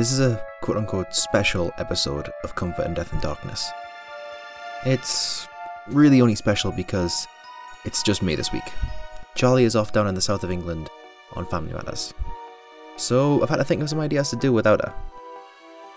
[0.00, 3.70] This is a quote unquote special episode of Comfort and Death and Darkness.
[4.86, 5.46] It's
[5.88, 7.28] really only special because
[7.84, 8.64] it's just me this week.
[9.34, 10.88] Charlie is off down in the south of England
[11.34, 12.14] on family matters.
[12.96, 14.94] So I've had to think of some ideas to do without her.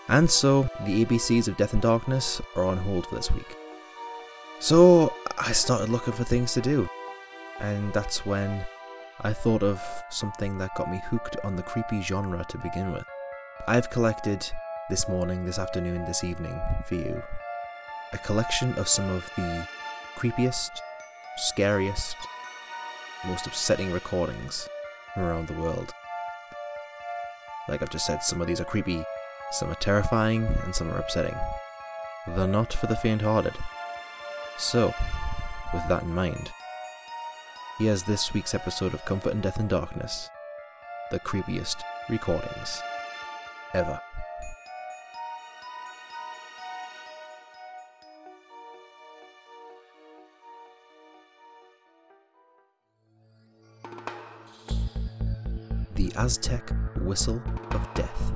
[0.08, 3.56] And so the ABCs of Death and Darkness are on hold for this week.
[4.60, 6.86] So I started looking for things to do.
[7.58, 8.66] And that's when
[9.22, 9.80] I thought of
[10.10, 13.06] something that got me hooked on the creepy genre to begin with.
[13.66, 14.46] I've collected
[14.90, 17.22] this morning, this afternoon, this evening for you
[18.12, 19.66] a collection of some of the
[20.16, 20.70] creepiest,
[21.38, 22.14] scariest,
[23.24, 24.68] most upsetting recordings
[25.14, 25.92] from around the world.
[27.66, 29.02] Like I've just said, some of these are creepy,
[29.52, 31.34] some are terrifying, and some are upsetting.
[32.26, 33.54] They're not for the faint hearted.
[34.58, 34.94] So,
[35.72, 36.50] with that in mind,
[37.78, 40.28] here's this week's episode of Comfort and Death and Darkness
[41.10, 41.76] the creepiest
[42.08, 42.82] recordings
[43.74, 44.00] ever.
[55.94, 56.70] The Aztec
[57.02, 58.32] Whistle of Death.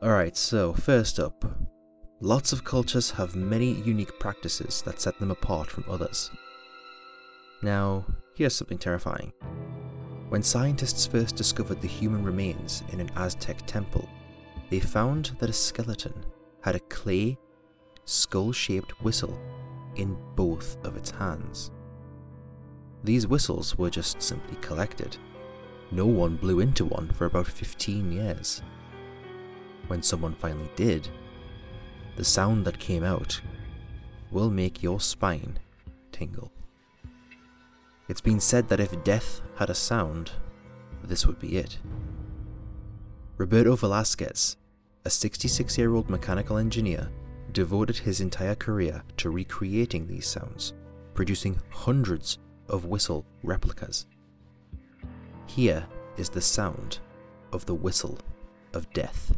[0.00, 1.44] Alright, so first up,
[2.20, 6.30] lots of cultures have many unique practices that set them apart from others.
[7.62, 9.32] Now, here's something terrifying.
[10.28, 14.08] When scientists first discovered the human remains in an Aztec temple,
[14.70, 16.14] they found that a skeleton
[16.62, 17.36] had a clay,
[18.04, 19.36] skull shaped whistle
[19.96, 21.72] in both of its hands.
[23.02, 25.16] These whistles were just simply collected.
[25.90, 28.62] No one blew into one for about 15 years
[29.88, 31.08] when someone finally did,
[32.16, 33.40] the sound that came out
[34.30, 35.58] will make your spine
[36.12, 36.52] tingle.
[38.08, 40.32] It's been said that if death had a sound,
[41.04, 41.78] this would be it.
[43.36, 44.56] Roberto Velasquez,
[45.04, 47.08] a 66 year old mechanical engineer,
[47.52, 50.72] devoted his entire career to recreating these sounds,
[51.14, 52.38] producing hundreds
[52.68, 54.06] of whistle replicas.
[55.46, 56.98] Here is the sound
[57.52, 58.18] of the whistle
[58.74, 59.32] of death.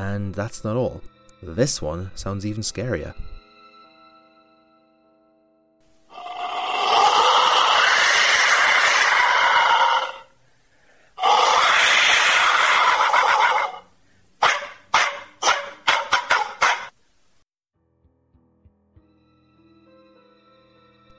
[0.00, 1.02] And that's not all.
[1.42, 3.14] This one sounds even scarier.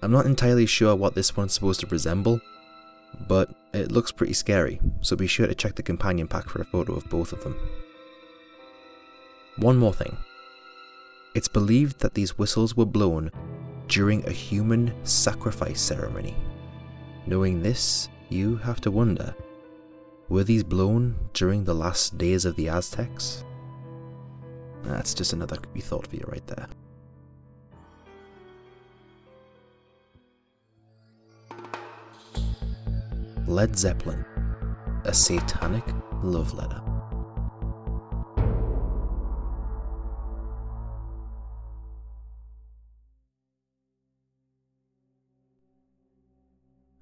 [0.03, 2.41] I'm not entirely sure what this one's supposed to resemble,
[3.27, 6.65] but it looks pretty scary, so be sure to check the companion pack for a
[6.65, 7.55] photo of both of them.
[9.57, 10.17] One more thing.
[11.35, 13.31] It's believed that these whistles were blown
[13.87, 16.35] during a human sacrifice ceremony.
[17.25, 19.35] Knowing this, you have to wonder
[20.29, 23.43] were these blown during the last days of the Aztecs?
[24.83, 26.67] That's just another creepy thought for you right there.
[33.45, 34.23] Led Zeppelin,
[35.03, 35.83] a satanic
[36.23, 36.81] love letter.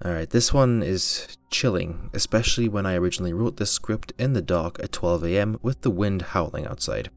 [0.03, 4.79] Alright, this one is chilling, especially when I originally wrote this script in the dark
[4.81, 7.09] at 12am with the wind howling outside.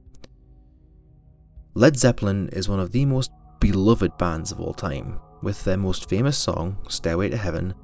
[1.75, 3.31] Led Zeppelin is one of the most
[3.61, 7.75] beloved bands of all time, with their most famous song, Stairway to Heaven,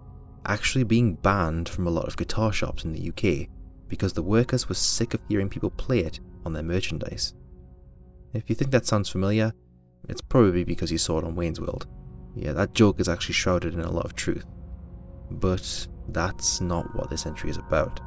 [0.44, 3.48] actually being banned from a lot of guitar shops in the UK
[3.86, 7.34] because the workers were sick of hearing people play it on their merchandise.
[8.34, 9.52] If you think that sounds familiar,
[10.08, 11.86] it's probably because you saw it on Wayne's World.
[12.34, 14.44] Yeah, that joke is actually shrouded in a lot of truth.
[15.30, 18.00] But that's not what this entry is about.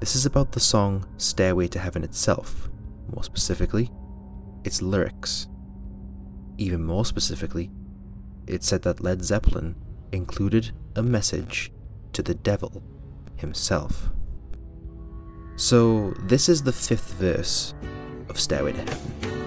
[0.00, 2.70] This is about the song Stairway to Heaven itself,
[3.12, 3.90] more specifically,
[4.64, 5.46] its lyrics.
[6.56, 7.70] Even more specifically,
[8.46, 9.76] it said that Led Zeppelin
[10.12, 11.72] included a message
[12.12, 12.82] to the devil
[13.36, 14.10] himself.
[15.56, 17.74] So, this is the fifth verse
[18.28, 19.39] of Stairway to Heaven.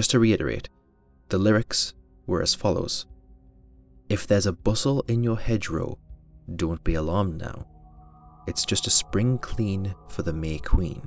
[0.00, 0.70] Just to reiterate,
[1.28, 1.92] the lyrics
[2.26, 3.04] were as follows
[4.08, 5.98] If there's a bustle in your hedgerow,
[6.56, 7.66] don't be alarmed now.
[8.46, 11.06] It's just a spring clean for the May Queen.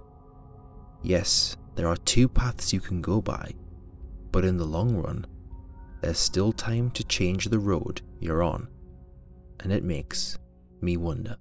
[1.02, 3.56] Yes, there are two paths you can go by,
[4.32, 5.26] but in the long run,
[6.02, 8.68] there's still time to change the road you're on,
[9.62, 10.38] and it makes
[10.82, 11.38] me wonder.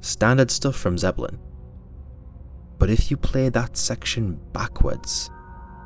[0.00, 1.38] Standard stuff from Zeppelin.
[2.78, 5.30] But if you play that section backwards,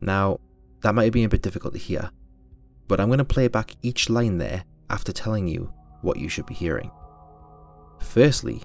[0.00, 0.40] Now,
[0.82, 2.10] that might have been a bit difficult to hear,
[2.88, 6.46] but I'm going to play back each line there after telling you what you should
[6.46, 6.90] be hearing.
[8.00, 8.62] Firstly,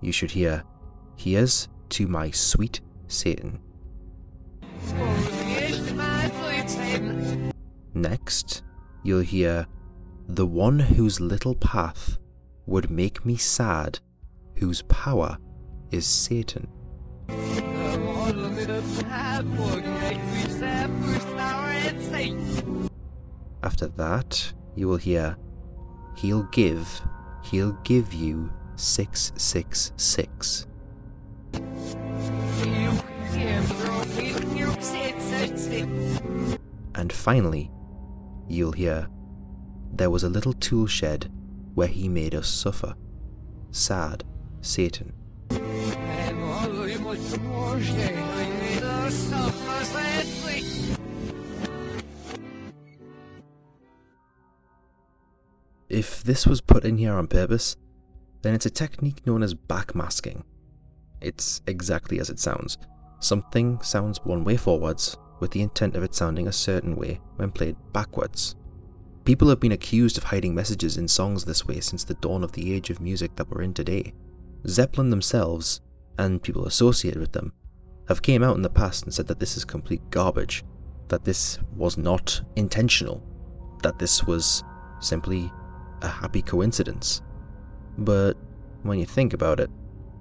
[0.00, 0.64] you should hear,
[1.16, 3.60] Here's to my sweet Satan.
[7.94, 8.62] Next,
[9.04, 9.66] you'll hear,
[10.28, 12.18] The one whose little path
[12.66, 14.00] would make me sad,
[14.56, 15.38] whose power
[15.90, 16.68] is Satan.
[23.62, 25.36] After that, you will hear,
[26.16, 27.02] He'll give,
[27.44, 30.66] he'll give you 666.
[36.94, 37.70] And finally,
[38.48, 39.08] you'll hear,
[39.92, 41.30] There was a little tool shed
[41.74, 42.94] where he made us suffer.
[43.70, 44.24] Sad
[44.60, 45.12] Satan.
[55.88, 57.76] If this was put in here on purpose,
[58.40, 60.42] then it's a technique known as backmasking.
[61.20, 62.78] It's exactly as it sounds.
[63.20, 67.50] Something sounds one way forwards, with the intent of it sounding a certain way when
[67.50, 68.56] played backwards.
[69.24, 72.52] People have been accused of hiding messages in songs this way since the dawn of
[72.52, 74.14] the age of music that we're in today.
[74.66, 75.80] Zeppelin themselves,
[76.18, 77.52] and people associated with them,
[78.08, 80.64] have came out in the past and said that this is complete garbage,
[81.08, 83.22] that this was not intentional,
[83.82, 84.62] that this was
[85.00, 85.50] simply
[86.02, 87.22] a happy coincidence.
[87.98, 88.36] But
[88.82, 89.70] when you think about it,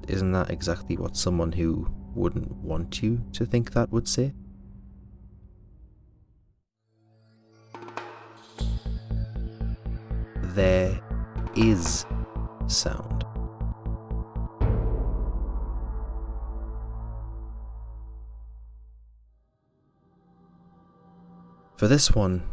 [0.07, 4.34] isn't that exactly what someone who wouldn't want you to think that would say?
[10.54, 11.00] There
[11.56, 12.06] is
[12.68, 13.21] sound.
[21.82, 22.44] For this one,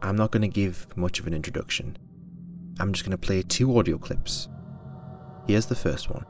[0.00, 1.98] I'm not going to give much of an introduction.
[2.80, 4.48] I'm just going to play two audio clips.
[5.46, 6.24] Here's the first one.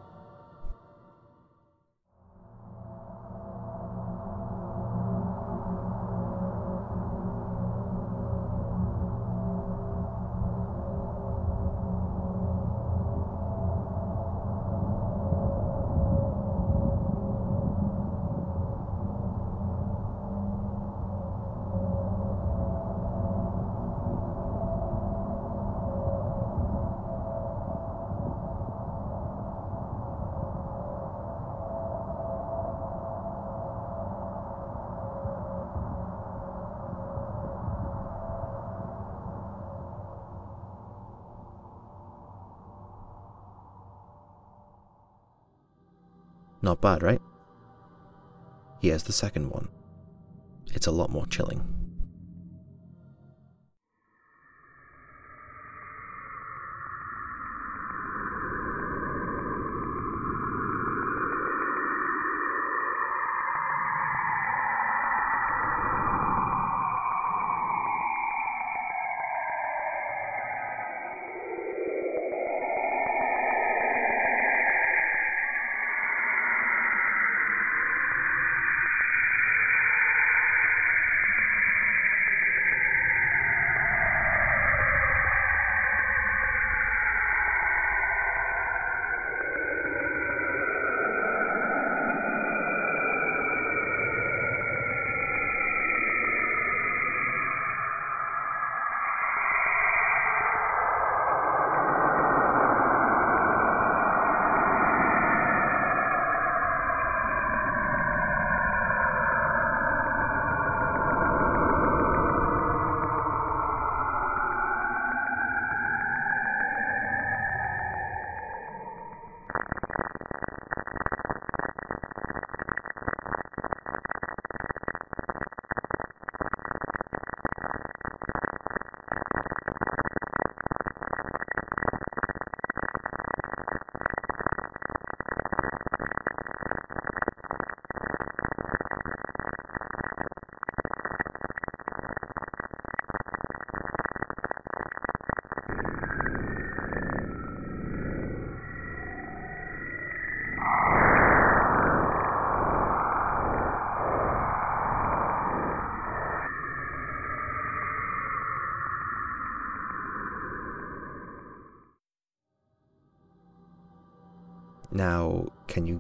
[46.85, 47.21] Bad, right?
[48.83, 49.69] Here's the second one.
[50.75, 51.84] It's a lot more chilling.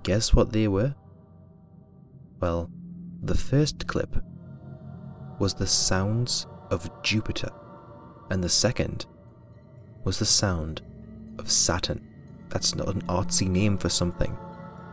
[0.04, 0.94] Guess what they were?
[2.40, 2.70] Well,
[3.22, 4.16] the first clip
[5.38, 7.50] was the sounds of Jupiter,
[8.30, 9.06] and the second
[10.04, 10.82] was the sound
[11.38, 12.06] of Saturn.
[12.50, 14.36] That's not an artsy name for something.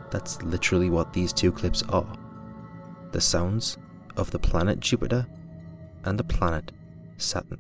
[0.10, 2.18] That's literally what these two clips are
[3.12, 3.78] the sounds
[4.16, 5.28] of the planet Jupiter
[6.06, 6.72] and the planet
[7.18, 7.60] Saturn.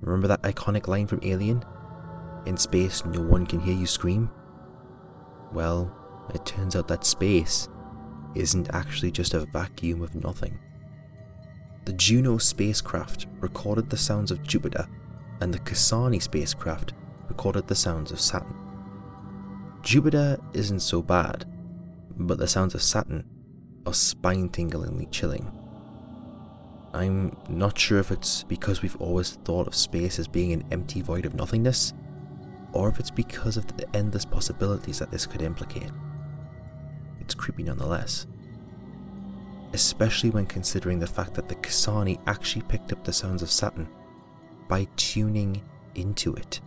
[0.00, 1.64] Remember that iconic line from Alien?
[2.44, 4.30] In space, no one can hear you scream?
[5.54, 5.90] Well,
[6.34, 7.68] it turns out that space
[8.34, 10.58] isn't actually just a vacuum of nothing.
[11.84, 14.88] The Juno spacecraft recorded the sounds of Jupiter,
[15.40, 16.94] and the Cassini spacecraft
[17.28, 18.56] recorded the sounds of Saturn.
[19.82, 21.44] Jupiter isn't so bad,
[22.16, 23.24] but the sounds of Saturn
[23.86, 25.52] are spine tinglingly chilling.
[26.92, 31.00] I'm not sure if it's because we've always thought of space as being an empty
[31.00, 31.92] void of nothingness,
[32.74, 35.90] or if it's because of the endless possibilities that this could implicate.
[37.20, 38.26] It's creepy nonetheless.
[39.72, 43.88] Especially when considering the fact that the Cassini actually picked up the sounds of Saturn
[44.68, 45.62] by tuning
[45.94, 46.60] into it.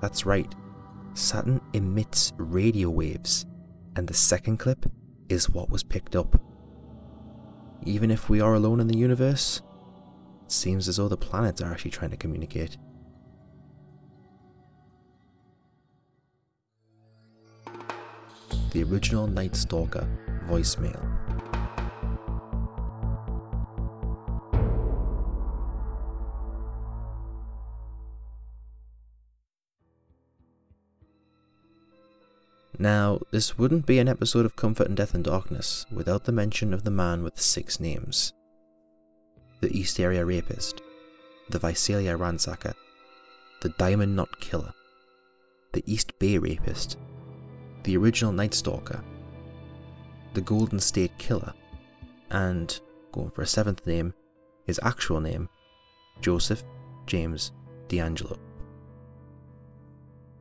[0.00, 0.54] That's right,
[1.14, 3.46] Saturn emits radio waves,
[3.96, 4.86] and the second clip
[5.28, 6.40] is what was picked up.
[7.84, 9.62] Even if we are alone in the universe,
[10.44, 12.76] it seems as though the planets are actually trying to communicate.
[18.74, 20.04] The original Night Stalker
[20.48, 21.00] voicemail.
[32.76, 36.74] Now, this wouldn't be an episode of Comfort and Death and Darkness without the mention
[36.74, 38.32] of the man with six names.
[39.60, 40.82] The East Area Rapist,
[41.48, 42.74] the Visalia Ransacker,
[43.62, 44.72] the Diamond Knot Killer,
[45.72, 46.96] the East Bay Rapist,
[47.84, 49.02] the original Night Stalker,
[50.32, 51.52] the Golden State Killer,
[52.30, 52.80] and,
[53.12, 54.12] going for a seventh name,
[54.66, 55.48] his actual name,
[56.20, 56.64] Joseph
[57.06, 57.52] James
[57.88, 58.38] DeAngelo.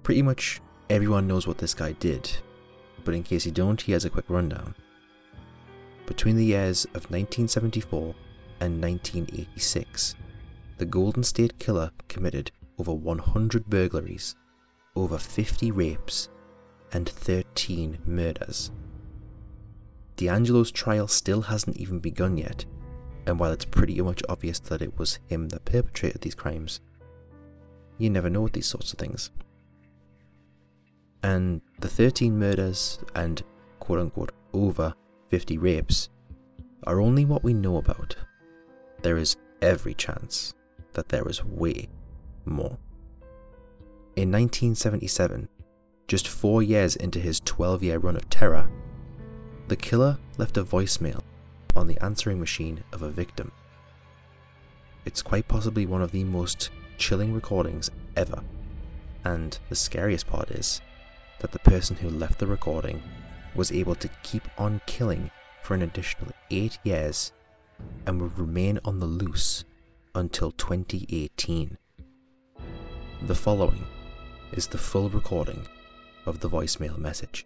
[0.01, 2.31] Pretty much everyone knows what this guy did,
[3.03, 4.73] but in case you don't, he has a quick rundown.
[6.05, 8.15] Between the years of 1974
[8.62, 10.15] and 1986,
[10.77, 14.35] the Golden State Killer committed over 100 burglaries,
[14.95, 16.29] over 50 rapes,
[16.93, 18.71] and 13 murders.
[20.15, 22.65] DeAngelo's trial still hasn't even begun yet,
[23.25, 26.79] and while it's pretty much obvious that it was him that perpetrated these crimes,
[27.97, 29.31] you never know with these sorts of things.
[31.23, 33.41] And the 13 murders and
[33.79, 34.93] quote unquote over
[35.29, 36.09] 50 rapes
[36.85, 38.15] are only what we know about.
[39.01, 40.53] There is every chance
[40.93, 41.89] that there is way
[42.45, 42.77] more.
[44.15, 45.47] In 1977,
[46.07, 48.69] just four years into his 12 year run of terror,
[49.67, 51.22] the killer left a voicemail
[51.75, 53.51] on the answering machine of a victim.
[55.05, 58.43] It's quite possibly one of the most chilling recordings ever,
[59.24, 60.81] and the scariest part is
[61.39, 63.01] that the person who left the recording
[63.55, 65.29] was able to keep on killing
[65.62, 67.31] for an additional 8 years
[68.05, 69.63] and would remain on the loose
[70.15, 71.77] until 2018.
[73.24, 73.86] The following
[74.51, 75.65] is the full recording
[76.25, 77.46] of the voicemail message.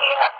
[0.00, 0.37] Yeah.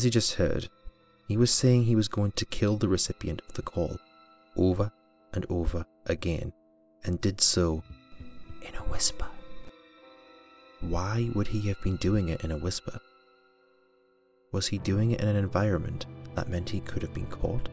[0.00, 0.70] As you just heard,
[1.28, 3.98] he was saying he was going to kill the recipient of the call
[4.56, 4.90] over
[5.34, 6.54] and over again,
[7.04, 7.82] and did so
[8.66, 9.26] in a whisper.
[10.80, 12.98] Why would he have been doing it in a whisper?
[14.52, 17.68] was he doing it in an environment that meant he could have been caught?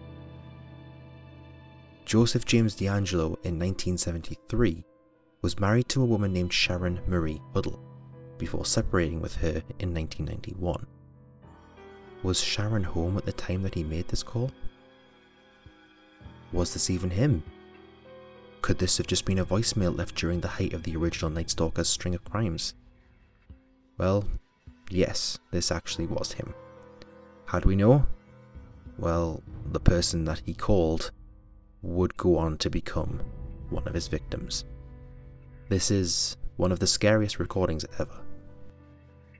[2.03, 4.83] Joseph James DeAngelo in 1973
[5.41, 7.79] was married to a woman named Sharon Marie Huddle
[8.37, 10.87] before separating with her in 1991.
[12.23, 14.51] Was Sharon home at the time that he made this call?
[16.51, 17.43] Was this even him?
[18.61, 21.47] Could this have just been a voicemail left during the height of the original Night
[21.47, 22.73] Stalker's string of crimes?
[23.97, 24.25] Well,
[24.89, 26.53] yes, this actually was him.
[27.45, 28.07] How do we know?
[28.97, 31.11] Well, the person that he called
[31.81, 33.21] would go on to become
[33.69, 34.65] one of his victims.
[35.69, 38.19] This is one of the scariest recordings ever.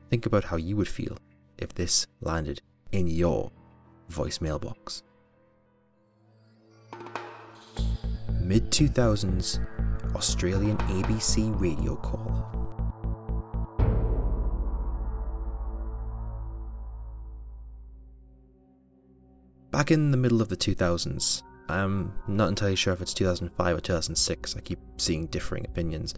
[0.10, 1.18] Think about how you would feel
[1.58, 3.52] if this landed in your
[4.10, 5.04] voicemail box.
[8.42, 9.60] Mid 2000s
[10.16, 12.46] Australian ABC radio call.
[19.72, 23.82] Back in the middle of the 2000s, I'm not entirely sure if it's 2005 or
[23.82, 26.16] 2006, I keep seeing differing opinions.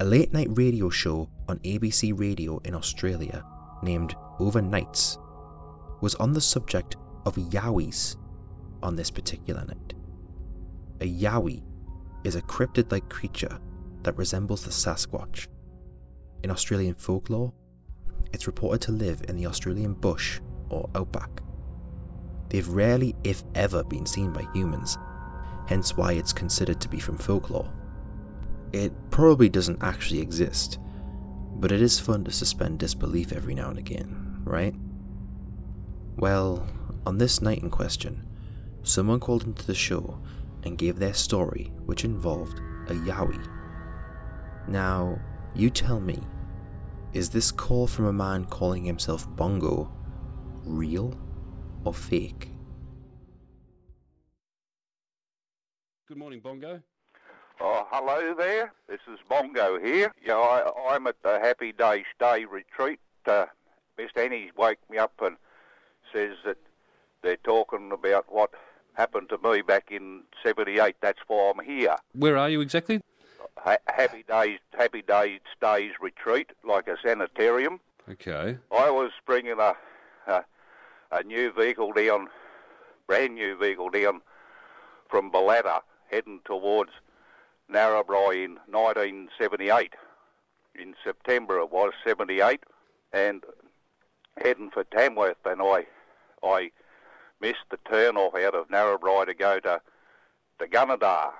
[0.00, 3.44] A late night radio show on ABC Radio in Australia
[3.82, 5.18] named Overnights
[6.00, 8.16] was on the subject of yowies
[8.82, 9.94] on this particular night.
[11.00, 11.62] A yowie
[12.24, 13.58] is a cryptid like creature
[14.02, 15.48] that resembles the Sasquatch.
[16.42, 17.52] In Australian folklore,
[18.32, 21.42] it's reported to live in the Australian bush or outback.
[22.48, 24.96] They've rarely, if ever, been seen by humans,
[25.66, 27.72] hence why it's considered to be from folklore.
[28.72, 30.78] It probably doesn't actually exist,
[31.58, 34.74] but it is fun to suspend disbelief every now and again, right?
[36.16, 36.66] Well,
[37.04, 38.26] on this night in question,
[38.82, 40.20] someone called into the show
[40.62, 43.44] and gave their story, which involved a Yowie.
[44.68, 45.18] Now,
[45.54, 46.20] you tell me,
[47.12, 49.92] is this call from a man calling himself Bongo
[50.64, 51.18] real
[51.84, 52.50] or fake?
[56.06, 56.82] Good morning, Bongo.
[57.60, 58.72] Oh, hello there.
[58.88, 60.12] This is Bongo here.
[60.24, 63.00] Yeah, I, I'm at the Happy Day Stay Retreat.
[63.26, 63.46] Uh,
[63.96, 65.36] Miss Annie's woke me up and
[66.12, 66.56] says that
[67.22, 68.50] they're talking about what
[68.94, 70.96] happened to me back in '78.
[71.00, 71.96] That's why I'm here.
[72.14, 73.00] Where are you exactly?
[73.58, 77.80] Ha- Happy Days, Happy Day Stays Retreat, like a sanitarium.
[78.08, 78.56] Okay.
[78.70, 79.74] I was bringing a,
[80.28, 80.44] a
[81.10, 82.28] a new vehicle down,
[83.08, 84.20] brand new vehicle down
[85.10, 86.90] from Balata, heading towards
[87.72, 89.94] Narrabri in 1978.
[90.74, 92.60] In September it was 78,
[93.12, 93.42] and
[94.42, 95.86] heading for Tamworth, and I,
[96.42, 96.70] I
[97.40, 99.80] missed the turn off out of Narrabri to go to
[100.58, 101.30] to Gunnedah,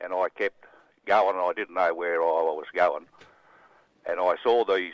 [0.00, 0.64] and I kept
[1.06, 1.36] going.
[1.36, 3.06] and I didn't know where I was going,
[4.06, 4.92] and I saw these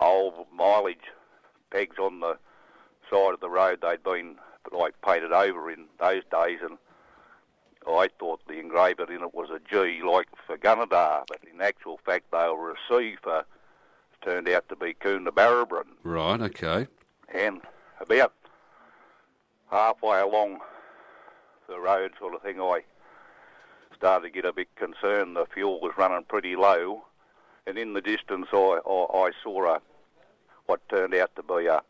[0.00, 1.12] old mileage
[1.70, 2.38] pegs on the
[3.10, 3.80] side of the road.
[3.82, 4.36] They'd been
[4.70, 6.78] like painted over in those days, and
[7.88, 11.98] I thought the engraver in it was a G, like for Gunnedah, but in actual
[12.04, 13.44] fact they were a C for
[14.22, 15.86] turned out to be Coonabarabran.
[16.04, 16.40] Right.
[16.40, 16.86] Okay.
[17.34, 17.60] And
[18.00, 18.32] about
[19.70, 20.60] halfway along
[21.68, 22.82] the road, sort of thing, I
[23.96, 25.36] started to get a bit concerned.
[25.36, 27.04] The fuel was running pretty low,
[27.66, 29.80] and in the distance, I, I, I saw a
[30.66, 31.82] what turned out to be a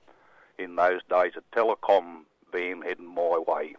[0.59, 3.75] in those days a telecom van heading my way.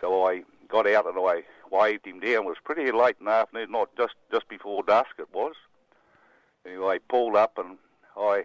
[0.00, 2.44] So I got out and I waved him down.
[2.44, 5.54] It was pretty late in the afternoon, not just just before dusk it was.
[6.66, 7.78] Anyway, he pulled up and
[8.16, 8.44] I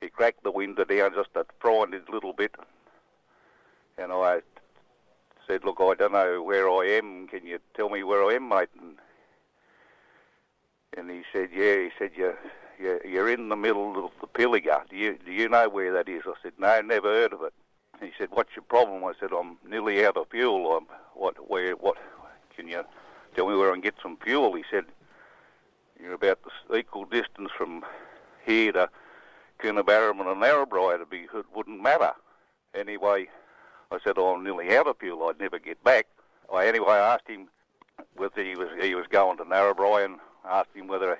[0.00, 2.54] he cracked the window down just a frightened a little bit,
[3.98, 4.40] and I
[5.46, 7.28] said, "Look, I don't know where I am.
[7.28, 8.96] Can you tell me where I am, mate?" And,
[10.96, 12.34] and he said, "Yeah." He said, "You."
[12.80, 14.88] You're, you're in the middle of the Pilliga.
[14.88, 16.22] Do you do you know where that is?
[16.26, 17.52] I said, no, never heard of it.
[18.00, 19.04] He said, what's your problem?
[19.04, 20.76] I said, I'm nearly out of fuel.
[20.76, 21.96] I'm, what, where, what?
[22.56, 22.84] Can you
[23.34, 24.54] tell me where I can get some fuel?
[24.54, 24.84] He said,
[26.02, 27.84] you're about the equal distance from
[28.44, 28.88] here to
[29.58, 30.94] Coonabarabran and Narrabri.
[30.94, 32.12] It'd be, it wouldn't matter.
[32.74, 33.28] Anyway,
[33.90, 35.28] I said, oh, I'm nearly out of fuel.
[35.28, 36.06] I'd never get back.
[36.52, 37.48] I, anyway, I asked him
[38.16, 40.16] whether he was he was going to Narrabri and
[40.48, 41.18] asked him whether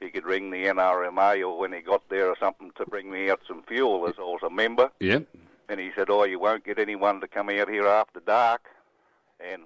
[0.00, 3.30] he could ring the NRMA or when he got there or something to bring me
[3.30, 4.90] out some fuel as I was a member.
[5.00, 5.26] Yep.
[5.68, 8.68] And he said, "Oh, you won't get anyone to come out here after dark."
[9.40, 9.62] And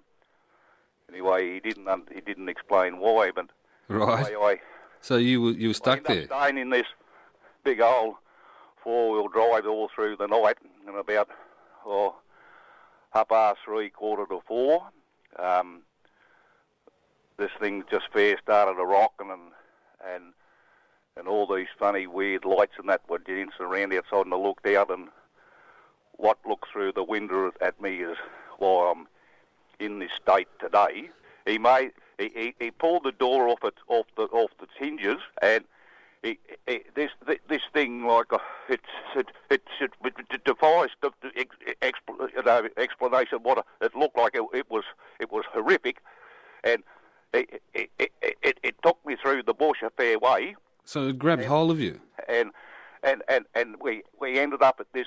[1.11, 3.47] anyway, he didn't un- he didn't explain why, but
[3.89, 4.27] Right.
[4.27, 4.61] anyway, I
[5.01, 6.27] So you were you were I stuck there.
[6.27, 6.87] staying in this
[7.65, 8.15] big old
[8.83, 11.29] four-wheel drive all through the night, and about
[11.85, 12.17] oh,
[13.13, 14.89] half past three, quarter to four,
[15.39, 15.83] um,
[17.39, 19.53] this thing just fair started a rocking, and
[20.15, 20.33] and
[21.17, 24.67] and all these funny, weird lights and that were dancing around outside, and I looked
[24.69, 25.09] out, and
[26.19, 28.17] what looked through the window at me is
[28.59, 29.07] why I'm
[29.81, 31.11] in this state today.
[31.47, 35.19] He made he, he, he pulled the door off it off the off the hinges
[35.43, 35.65] and.
[36.21, 37.11] He, he, this
[37.49, 38.83] this thing like uh, it's
[39.15, 39.93] it it, it,
[40.33, 41.29] it defies the, the
[41.81, 43.39] expl, you know, explanation.
[43.45, 44.83] What it looked like it, it was
[45.21, 45.99] it was horrific,
[46.65, 46.83] and
[47.33, 48.11] it it, it,
[48.43, 51.79] it it took me through the bush a fair way, So it grabbed hold of
[51.79, 52.01] you.
[52.29, 52.51] and
[53.05, 55.07] and and and we we ended up at this.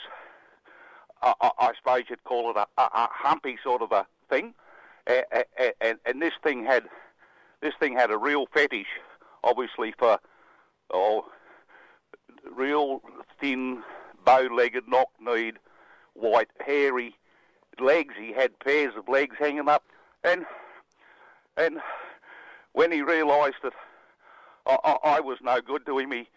[1.21, 4.53] I, I, suppose you'd call it a, a, a humpy sort of a thing,
[5.05, 5.25] and,
[5.79, 6.83] and and this thing had
[7.61, 8.87] this thing had a real fetish,
[9.43, 10.19] obviously for
[10.91, 11.25] oh,
[12.51, 13.01] real
[13.39, 13.83] thin,
[14.25, 15.57] bow-legged, knock-kneed,
[16.13, 17.15] white, hairy
[17.79, 18.15] legs.
[18.19, 19.83] He had pairs of legs hanging up,
[20.23, 20.45] and
[21.57, 21.79] and
[22.73, 23.73] when he realised that
[24.65, 26.27] I, I, I was no good to him, he,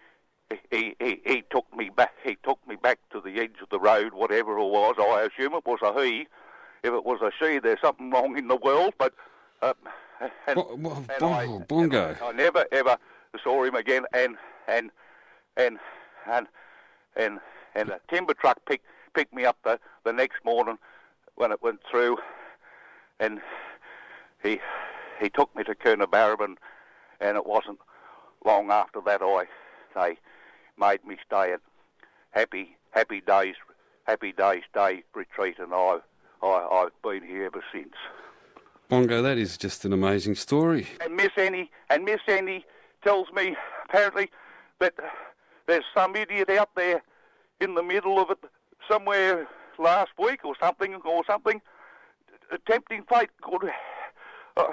[0.70, 2.12] he he he took me back.
[2.22, 4.94] He took me back to the edge of the road, whatever it was.
[4.98, 6.26] I assume it was a he.
[6.82, 8.94] If it was a she, there's something wrong in the world.
[8.98, 9.14] But
[9.62, 9.74] uh,
[10.46, 12.16] and, Bo- bo- and I, bongo.
[12.20, 12.96] I, I never ever
[13.42, 14.04] saw him again.
[14.12, 14.90] And and
[15.56, 15.78] and
[16.26, 16.46] and
[17.16, 17.40] and
[17.74, 20.78] and a timber truck picked picked me up the the next morning
[21.36, 22.18] when it went through,
[23.20, 23.40] and
[24.42, 24.60] he
[25.20, 26.56] he took me to Coonabarabran,
[27.20, 27.78] and it wasn't
[28.44, 29.46] long after that I
[29.94, 30.18] they
[30.78, 31.60] made me stay at
[32.32, 33.54] Happy Happy Days
[34.04, 35.98] Happy Days Day retreat, and I
[36.42, 36.46] I
[36.86, 37.94] I've been here ever since.
[38.88, 40.86] Bongo, that is just an amazing story.
[41.00, 42.64] And Miss Annie and Miss Annie
[43.02, 43.56] tells me
[43.88, 44.30] apparently
[44.78, 44.94] that
[45.66, 47.02] there's some idiot out there
[47.60, 48.38] in the middle of it
[48.88, 51.60] somewhere last week or something or something
[52.52, 53.70] attempting fate could
[54.56, 54.64] uh,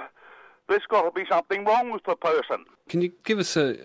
[0.68, 3.78] there's got to be something wrong with the person Can you give us a,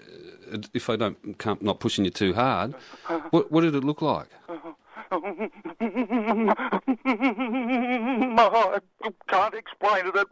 [0.53, 2.75] a if I don't can't not pushing you too hard,
[3.31, 4.29] what what did it look like?
[5.13, 5.21] I
[9.29, 10.29] can't explain it it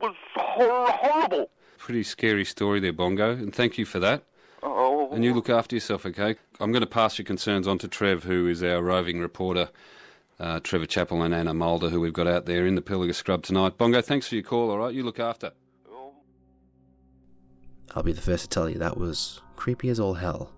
[0.00, 4.24] was, hor- horrible Pretty scary story there, Bongo, and thank you for that.
[4.62, 6.36] oh And you look after yourself, okay?
[6.58, 9.68] I'm going to pass your concerns on to Trev, who is our roving reporter,
[10.40, 13.42] uh, Trevor Chappell and Anna Mulder, who we've got out there in the Pilliga Scrub
[13.42, 13.76] tonight.
[13.76, 14.94] Bongo, thanks for your call, all right?
[14.94, 15.52] You look after.
[17.94, 20.52] I'll be the first to tell you that was creepy as all hell.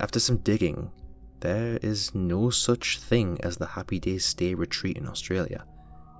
[0.00, 0.90] After some digging,
[1.40, 5.64] there is no such thing as the Happy Days Stay Retreat in Australia.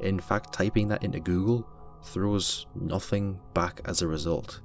[0.01, 1.69] In fact, typing that into Google
[2.05, 4.61] throws nothing back as a result.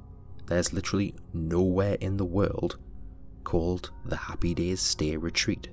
[0.47, 2.77] There's literally nowhere in the world
[3.43, 5.69] called the Happy Days Stay Retreat.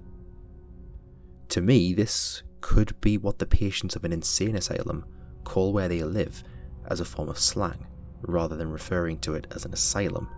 [1.51, 5.05] To me, this could be what the patients of an insane asylum
[5.45, 6.42] call where they live
[6.88, 7.87] as a form of slang,
[8.23, 10.29] rather than referring to it as an asylum.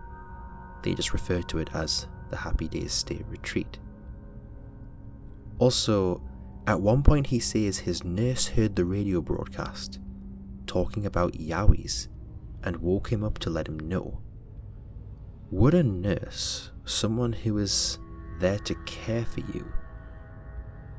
[0.83, 3.79] They just refer to it as the Happy Days Stay Retreat.
[5.57, 6.21] Also,
[6.67, 9.99] at one point he says his nurse heard the radio broadcast
[10.67, 12.07] talking about Yowies
[12.63, 14.19] and woke him up to let him know.
[15.51, 17.99] Would a nurse, someone who is
[18.39, 19.71] there to care for you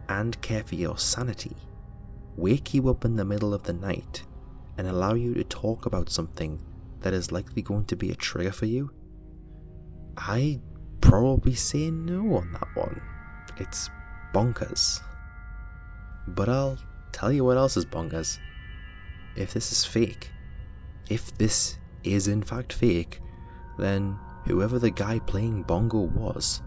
[0.09, 1.57] and care for your sanity,
[2.37, 4.25] wake you up in the middle of the night
[4.79, 6.63] and allow you to talk about something
[7.01, 8.91] that is likely going to be a trigger for you?
[10.17, 10.61] I
[11.01, 13.03] probably say no on that one.
[13.59, 13.91] It's
[14.37, 15.01] bonkers.
[16.29, 16.79] But I'll
[17.11, 18.39] tell you what else is bonkers.
[19.35, 20.31] If this is fake,
[21.09, 23.21] if this is in fact fake,
[23.79, 26.61] then whoever the guy playing Bongo was,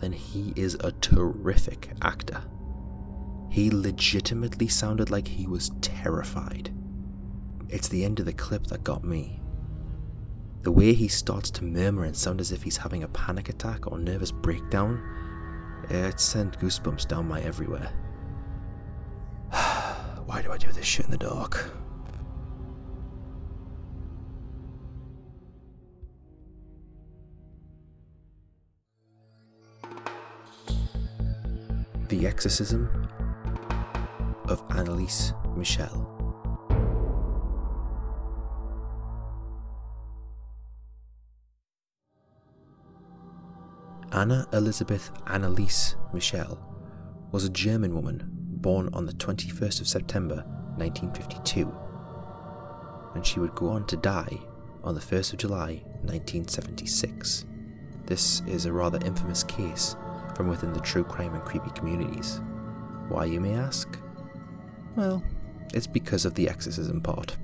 [0.00, 2.42] then he is a terrific actor.
[3.48, 6.74] He legitimately sounded like he was terrified.
[7.68, 9.40] It's the end of the clip that got me.
[10.62, 13.86] The way he starts to murmur and sound as if he's having a panic attack
[13.86, 15.00] or nervous breakdown,
[15.90, 17.92] it sent goosebumps down my everywhere.
[20.26, 21.70] Why do I do this shit in the dark?
[32.08, 33.08] The Exorcism
[34.48, 36.13] of Anneliese Michel.
[44.14, 46.56] Anna Elizabeth Anneliese Michel
[47.32, 50.36] was a German woman born on the 21st of September
[50.76, 51.74] 1952,
[53.16, 54.38] and she would go on to die
[54.84, 57.44] on the 1st of July 1976.
[58.06, 59.96] This is a rather infamous case
[60.36, 62.40] from within the true crime and creepy communities.
[63.08, 63.98] Why, you may ask?
[64.94, 65.24] Well,
[65.72, 67.36] it's because of the exorcism part.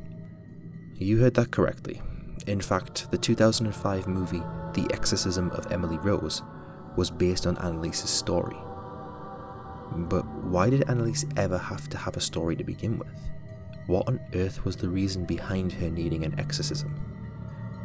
[0.94, 2.00] You heard that correctly.
[2.46, 4.42] In fact, the 2005 movie
[4.74, 6.42] The Exorcism of Emily Rose,
[6.96, 8.56] was based on Anneliese's story.
[9.92, 13.08] But why did Anneliese ever have to have a story to begin with?
[13.86, 16.94] What on earth was the reason behind her needing an exorcism?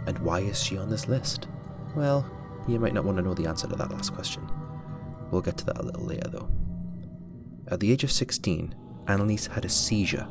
[0.06, 1.48] And why is she on this list?
[1.96, 2.30] Well,
[2.68, 4.48] you might not want to know the answer to that last question.
[5.32, 6.50] We'll get to that a little later though.
[7.68, 10.28] At the age of 16, Anneliese had a seizure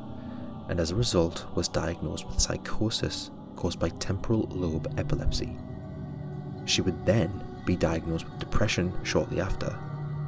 [0.69, 5.57] and as a result was diagnosed with psychosis caused by temporal lobe epilepsy.
[6.65, 9.79] She would then be diagnosed with depression shortly after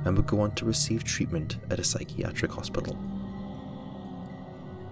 [0.04, 2.96] and would go on to receive treatment at a psychiatric hospital.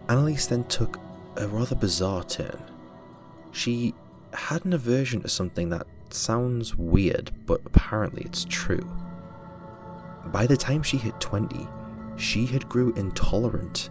[0.08, 0.98] Anneliese then took
[1.36, 2.62] a rather bizarre turn.
[3.52, 3.94] She
[4.32, 8.86] had an aversion to something that sounds weird, but apparently it's true.
[10.26, 11.66] By the time she hit 20,
[12.16, 13.90] she had grew intolerant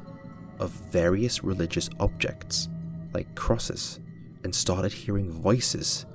[0.60, 2.70] of various religious objects,
[3.14, 4.00] like crosses,
[4.44, 6.06] and started hearing voices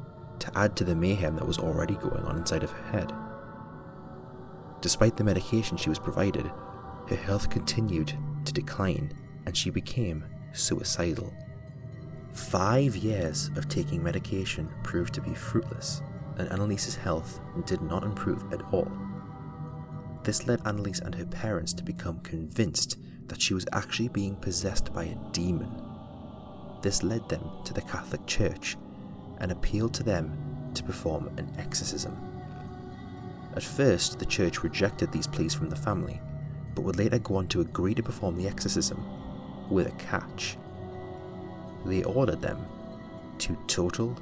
[0.41, 3.13] to add to the mayhem that was already going on inside of her head.
[4.81, 6.51] Despite the medication she was provided,
[7.09, 8.13] her health continued
[8.45, 9.13] to decline
[9.47, 11.33] and she became suicidal.
[12.33, 16.03] Five years of taking medication proved to be fruitless,
[16.37, 18.91] and Anneliese's health did not improve at all.
[20.23, 24.93] This led Anneliese and her parents to become convinced that she was actually being possessed
[24.93, 25.83] by a demon.
[26.83, 28.77] This led them to the Catholic Church
[29.39, 30.37] and appealed to them
[30.75, 32.17] to perform an exorcism.
[33.57, 36.21] At first, the church rejected these pleas from the family,
[36.75, 39.05] but would later go on to agree to perform the exorcism
[39.71, 40.57] with a catch.
[41.85, 42.65] They ordered them
[43.39, 44.17] to total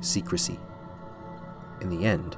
[0.00, 0.58] secrecy.
[1.80, 2.36] In the end,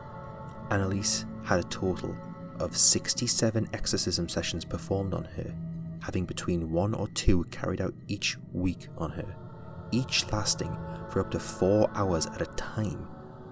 [0.71, 2.15] Anneliese had a total
[2.59, 5.55] of 67 exorcism sessions performed on her,
[6.01, 9.37] having between one or two carried out each week on her,
[9.93, 10.77] each lasting
[11.11, 13.09] for up to four hours at a time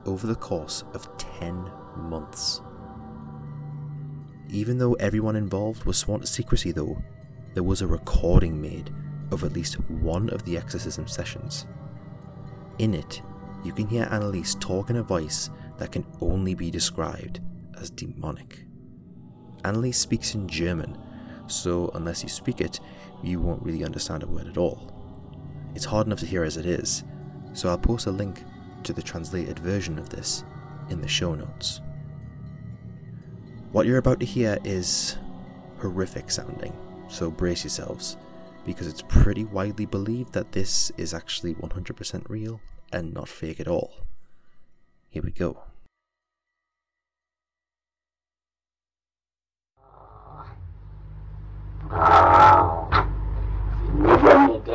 [0.06, 2.60] over the course of 10 months.
[4.48, 7.02] Even though everyone involved was sworn to secrecy, though,
[7.54, 8.94] there was a recording made
[9.30, 11.66] of at least one of the exorcism sessions.
[12.78, 13.20] In it,
[13.64, 17.40] you can hear Anneliese talk in a voice that can only be described
[17.78, 18.64] as demonic.
[19.64, 20.96] Anneliese speaks in German,
[21.46, 22.80] so unless you speak it,
[23.22, 24.97] you won't really understand a word at all.
[25.74, 27.04] It's hard enough to hear as it is,
[27.52, 28.44] so I'll post a link
[28.82, 30.44] to the translated version of this
[30.90, 31.80] in the show notes.
[33.72, 35.18] What you're about to hear is
[35.78, 36.76] horrific sounding,
[37.08, 38.16] so brace yourselves,
[38.64, 42.60] because it's pretty widely believed that this is actually 100% real
[42.92, 43.92] and not fake at all.
[45.10, 45.62] Here we go.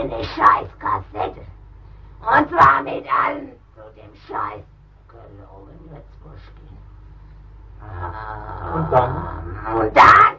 [0.03, 1.45] Eine Scheißkassette.
[2.19, 4.63] Und zwar mit allen zu dem Scheiß
[5.07, 6.77] gelogen Würzbuschkin.
[8.73, 9.75] Und dann?
[9.75, 10.35] Und dann?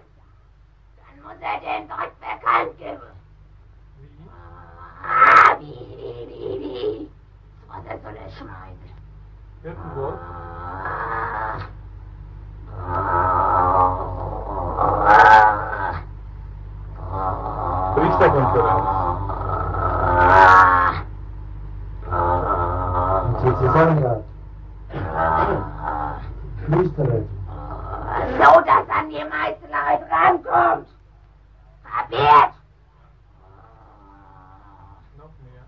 [0.96, 3.00] Dann muss er den Dreck bekannt geben.
[5.02, 7.10] Ah, wie, wie, wie, wie.
[7.68, 8.90] Was er soll er schneiden.
[9.62, 10.18] Irgendwo?
[18.36, 18.64] Ah.
[23.40, 24.24] Priesterkonferenz.
[24.92, 25.64] Sie zusammen
[26.64, 27.18] Flüstere.
[28.38, 30.88] So, dass an die meisten Leute rankommt.
[31.84, 32.52] Kapiert?
[35.16, 35.64] Noch mehr.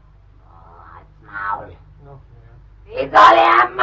[0.51, 1.69] Oh, als Maul.
[2.05, 2.55] Noch mehr.
[2.87, 3.77] Wie soll er am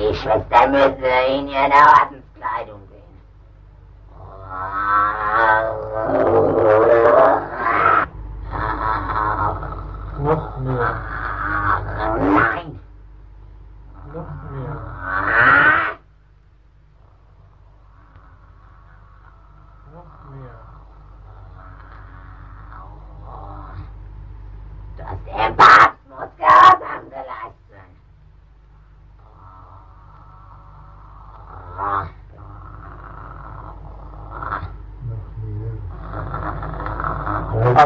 [0.00, 1.48] Ah, die Schwestern müssen in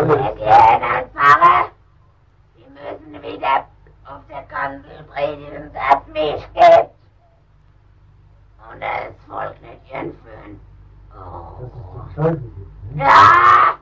[0.03, 1.71] Wir gehen ans Pfarrer.
[2.57, 3.67] Sie müssen wieder
[4.07, 6.91] auf der Kanzel predigen, dass mich gibt.
[8.73, 10.61] Und das Volk nicht entführen.
[11.13, 11.59] Dass Oh.
[11.61, 12.97] den Teufel gibt.
[12.97, 13.05] Ne?
[13.05, 13.79] Ja!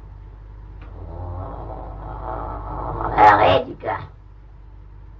[3.16, 4.00] Herr Rediger.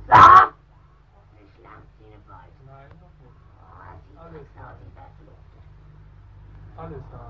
[0.08, 0.14] So.
[0.14, 2.54] Eine Schlammzähne bald.
[2.66, 3.40] Nein, noch nicht.
[3.58, 5.58] Oh, sieht Alles das aus wie Verfluchte.
[6.78, 7.22] Alles da.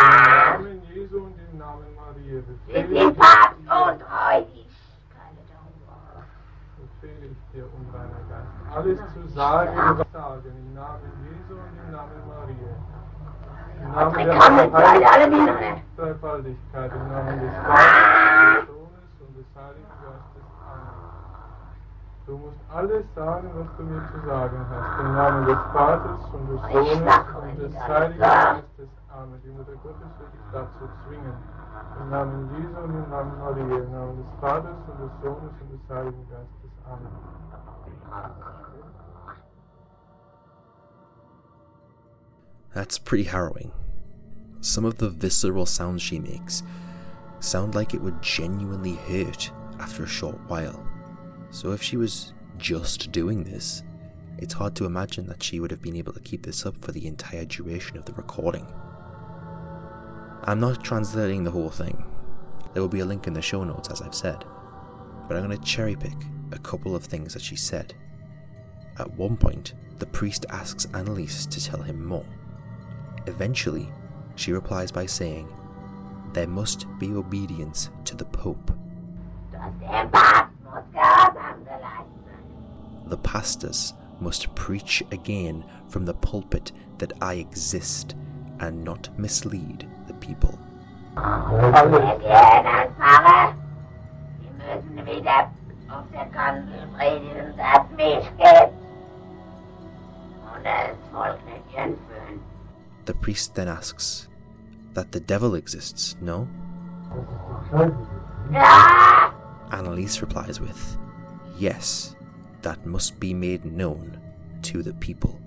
[0.00, 4.42] Ah, Im Namen Jesu und im Namen Maria sind befehle die ich Papst dir, untreu,
[4.42, 4.66] die
[5.08, 6.24] Skalle der Hunger.
[6.78, 11.76] befehle ich dir, unreiner Geist, alles zu sagen und zu sagen, im Namen Jesu und
[11.86, 12.74] im Namen Maria.
[14.28, 14.68] Alle.
[22.26, 25.00] Du musst alles sagen, was du mir zu sagen hast.
[25.00, 28.88] Im Namen des Vaters und des Sohnes und des Heiligen Geistes.
[29.08, 29.40] Amen.
[29.42, 31.32] Die Mutter Gottes wird dich dazu zwingen.
[32.02, 33.76] Im Namen Jesu und im Namen Maria.
[33.82, 36.70] Im Namen des Vaters und des Sohnes und des Heiligen Geistes.
[36.84, 37.12] Amen.
[42.74, 43.72] That's pretty harrowing.
[44.60, 46.62] Some of the visceral sounds she makes
[47.40, 50.84] sound like it would genuinely hurt after a short while.
[51.50, 53.82] So if she was just doing this,
[54.38, 56.92] it's hard to imagine that she would have been able to keep this up for
[56.92, 58.66] the entire duration of the recording.
[60.44, 62.04] I'm not translating the whole thing.
[62.72, 64.44] There will be a link in the show notes, as I've said,
[65.26, 66.16] but I'm going to cherry pick
[66.52, 67.94] a couple of things that she said.
[68.98, 72.26] At one point, the priest asks Anneliese to tell him more.
[73.26, 73.90] Eventually,
[74.38, 75.52] she replies by saying,
[76.32, 78.70] There must be obedience to the Pope.
[83.06, 88.14] The pastors must preach again from the pulpit that I exist
[88.60, 90.58] and not mislead the people.
[103.04, 104.27] The priest then asks,
[104.98, 106.48] That the devil exists, no?
[109.70, 110.98] Anneliese replies with,
[111.56, 112.16] Yes,
[112.62, 114.18] that must be made known
[114.62, 115.40] to the people.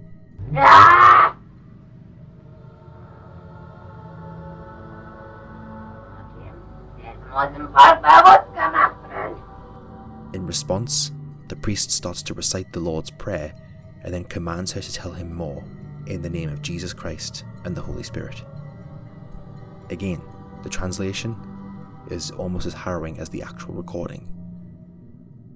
[10.34, 11.12] In response,
[11.50, 13.54] the priest starts to recite the Lord's Prayer
[14.06, 15.62] and then commands her to tell him more
[16.08, 18.46] in the name of Jesus Christ and the Holy Spirit.
[19.91, 20.21] Again,
[20.63, 21.36] the translation
[22.10, 24.21] is almost as harrowing as the actual recording.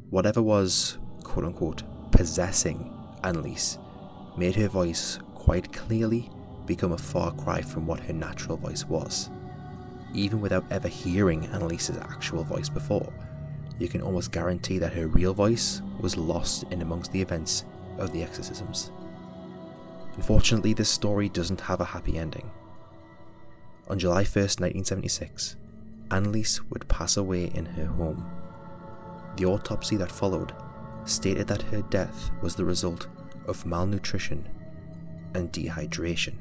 [0.09, 2.93] Whatever was, quote unquote, possessing
[3.23, 3.79] Anneliese
[4.37, 6.29] made her voice quite clearly
[6.65, 9.29] become a far cry from what her natural voice was.
[10.13, 13.13] Even without ever hearing Anneliese's actual voice before,
[13.79, 17.63] you can almost guarantee that her real voice was lost in amongst the events
[17.97, 18.91] of the exorcisms.
[20.15, 22.49] Unfortunately, this story doesn't have a happy ending.
[23.87, 25.57] On July 1st, 1976,
[26.09, 28.25] Anneliese would pass away in her home.
[29.37, 30.53] The autopsy that followed
[31.05, 33.07] stated that her death was the result
[33.47, 34.47] of malnutrition
[35.35, 36.33] and dehydration.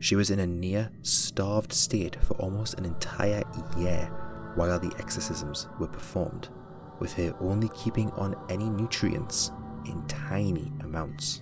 [0.00, 3.42] She was in a near starved state for almost an entire
[3.78, 4.10] year
[4.54, 6.50] while the exorcisms were performed,
[6.98, 9.50] with her only keeping on any nutrients
[9.86, 11.40] in tiny amounts.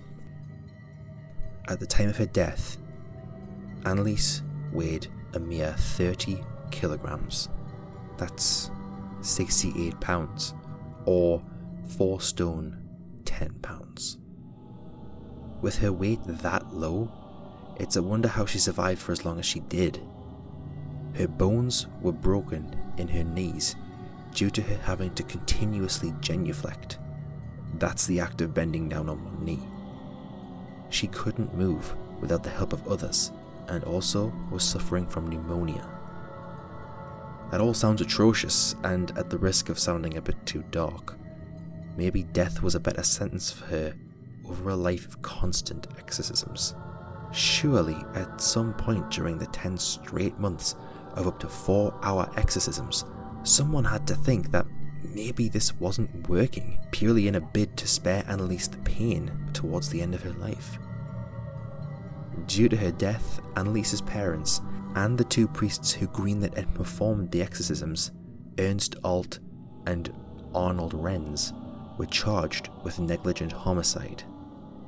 [1.67, 2.77] At the time of her death,
[3.81, 7.49] Anneliese weighed a mere 30 kilograms.
[8.17, 8.71] That's
[9.21, 10.53] 68 pounds,
[11.05, 11.43] or
[11.97, 12.81] 4 stone
[13.25, 14.17] 10 pounds.
[15.61, 17.11] With her weight that low,
[17.77, 20.01] it's a wonder how she survived for as long as she did.
[21.15, 23.75] Her bones were broken in her knees
[24.33, 26.99] due to her having to continuously genuflect.
[27.75, 29.67] That's the act of bending down on one knee.
[30.89, 33.31] She couldn't move without the help of others
[33.69, 35.89] and also was suffering from pneumonia.
[37.51, 41.17] That all sounds atrocious and at the risk of sounding a bit too dark.
[41.95, 43.95] Maybe death was a better sentence for her
[44.47, 46.75] over a life of constant exorcisms.
[47.31, 50.75] Surely, at some point during the 10 straight months
[51.13, 53.05] of up to 4 hour exorcisms,
[53.43, 54.65] someone had to think that
[55.03, 60.01] maybe this wasn't working purely in a bid to spare Anneliese the pain towards the
[60.01, 60.77] end of her life.
[62.47, 64.61] Due to her death, Anneliese's parents
[64.95, 68.11] and the two priests who greenlit and performed the exorcisms,
[68.59, 69.39] Ernst Alt
[69.87, 70.13] and
[70.53, 71.53] Arnold Renz,
[71.97, 74.23] were charged with negligent homicide.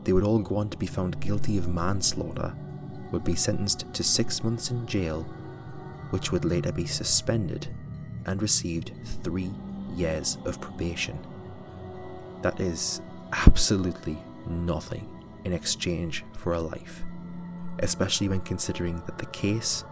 [0.04, 2.56] They would all go on to be found guilty of manslaughter,
[3.12, 5.24] would be sentenced to six months in jail,
[6.12, 7.68] which would later be suspended,
[8.26, 8.92] and received
[9.24, 9.52] three
[9.96, 11.18] years of probation.
[12.42, 13.02] That is
[13.34, 14.18] absolutely
[14.48, 15.10] nothing
[15.44, 17.04] in exchange for a life.
[17.80, 19.84] Especially when considering that the case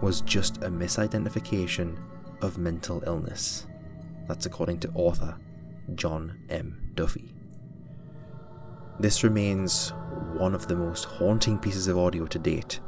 [0.00, 1.98] was just a misidentification
[2.42, 3.66] of mental illness.
[4.26, 5.36] That's according to author
[5.94, 6.92] John M.
[6.94, 7.34] Duffy.
[8.98, 9.92] This remains
[10.34, 12.80] one of the most haunting pieces of audio to date,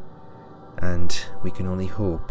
[0.79, 2.29] and we can only hope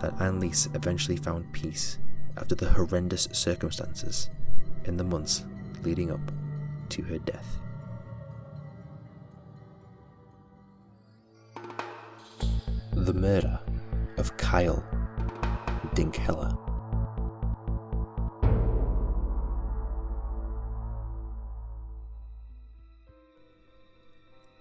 [0.00, 1.98] that Anneliese eventually found peace
[2.36, 4.30] after the horrendous circumstances
[4.84, 5.44] in the months
[5.82, 6.20] leading up
[6.88, 7.60] to her death.
[13.10, 13.58] The murder
[14.18, 14.84] of Kyle
[15.96, 16.56] Dinkheller.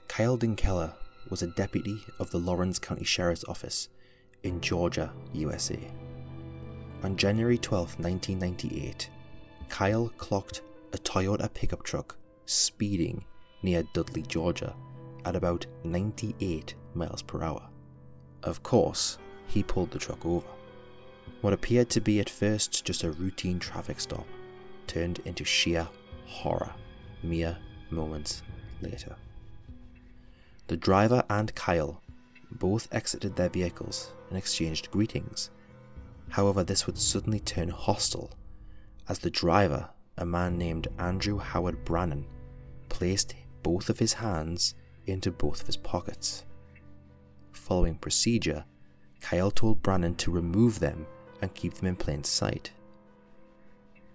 [0.07, 0.93] Kyle Dinkheller
[1.29, 3.87] was a deputy of the Laurens County Sheriff's Office
[4.41, 5.77] in Georgia, USA.
[7.03, 9.11] On January 12, 1998,
[9.69, 13.23] Kyle clocked a Toyota pickup truck speeding
[13.61, 14.75] near Dudley, Georgia
[15.23, 17.68] at about 98 miles per hour.
[18.43, 19.17] Of course,
[19.47, 20.47] he pulled the truck over.
[21.41, 24.25] What appeared to be at first just a routine traffic stop
[24.87, 25.87] turned into sheer
[26.25, 26.71] horror
[27.23, 27.57] mere
[27.89, 28.43] moments
[28.81, 29.15] later.
[30.67, 32.01] The driver and Kyle
[32.51, 35.49] both exited their vehicles and exchanged greetings.
[36.29, 38.31] However, this would suddenly turn hostile
[39.07, 42.27] as the driver, a man named Andrew Howard Brannan,
[42.89, 43.33] placed
[43.63, 44.75] both of his hands
[45.07, 46.45] into both of his pockets.
[47.51, 48.65] Following procedure,
[49.21, 51.05] Kyle told Brannan to remove them
[51.41, 52.71] and keep them in plain sight.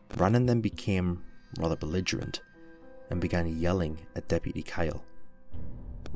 [0.09, 1.23] Brannan then became
[1.59, 2.41] rather belligerent
[3.11, 5.05] and began yelling at Deputy Kyle.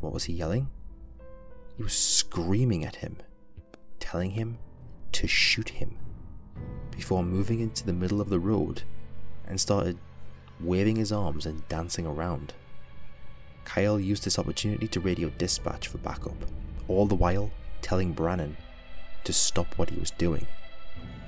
[0.00, 0.68] What was he yelling?
[1.76, 3.18] He was screaming at him,
[4.00, 4.58] telling him
[5.12, 5.96] to shoot him,
[6.90, 8.82] before moving into the middle of the road
[9.46, 9.98] and started
[10.60, 12.54] waving his arms and dancing around.
[13.64, 16.36] Kyle used this opportunity to radio dispatch for backup,
[16.88, 17.50] all the while
[17.82, 18.56] telling Brannan
[19.24, 20.46] to stop what he was doing.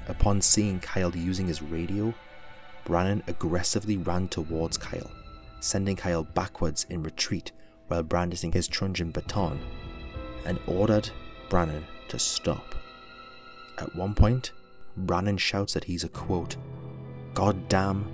[0.08, 2.12] Upon seeing Kyle using his radio,
[2.84, 5.10] Brannan aggressively ran towards Kyle,
[5.60, 7.52] sending Kyle backwards in retreat
[7.88, 9.60] while brandishing his truncheon baton,
[10.44, 11.10] and ordered
[11.48, 12.74] Brannan to stop.
[13.78, 14.52] At one point,
[14.96, 16.56] Brannan shouts that he's a quote,
[17.34, 18.06] goddamn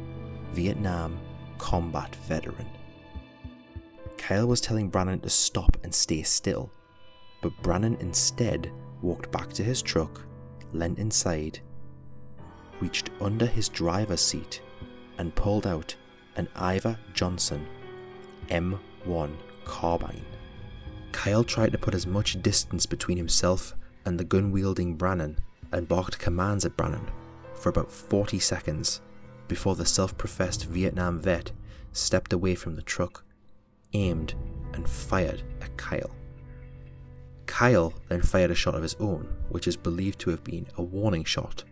[0.53, 1.18] Vietnam
[1.59, 2.66] combat veteran.
[4.18, 6.70] Kyle was telling Brannan to stop and stay still,
[7.47, 8.72] but Brannan instead
[9.03, 10.22] walked back to his truck,
[10.72, 11.61] leant inside,
[12.80, 14.61] reached under his driver's seat,
[15.18, 15.94] and pulled out
[16.34, 17.64] an Iver Johnson
[18.49, 19.30] M1
[19.64, 20.24] carbine.
[21.12, 25.38] Kyle tried to put as much distance between himself and the gun wielding Brannan
[25.70, 27.09] and barked commands at Brannan
[27.55, 29.03] for about 40 seconds
[29.47, 31.53] before the self professed Vietnam vet
[31.92, 33.22] stepped away from the truck,
[33.92, 34.34] aimed,
[34.72, 36.16] and fired at Kyle.
[37.47, 40.82] Kyle then fired a shot of his own, which is believed to have been a
[40.82, 41.64] warning shot.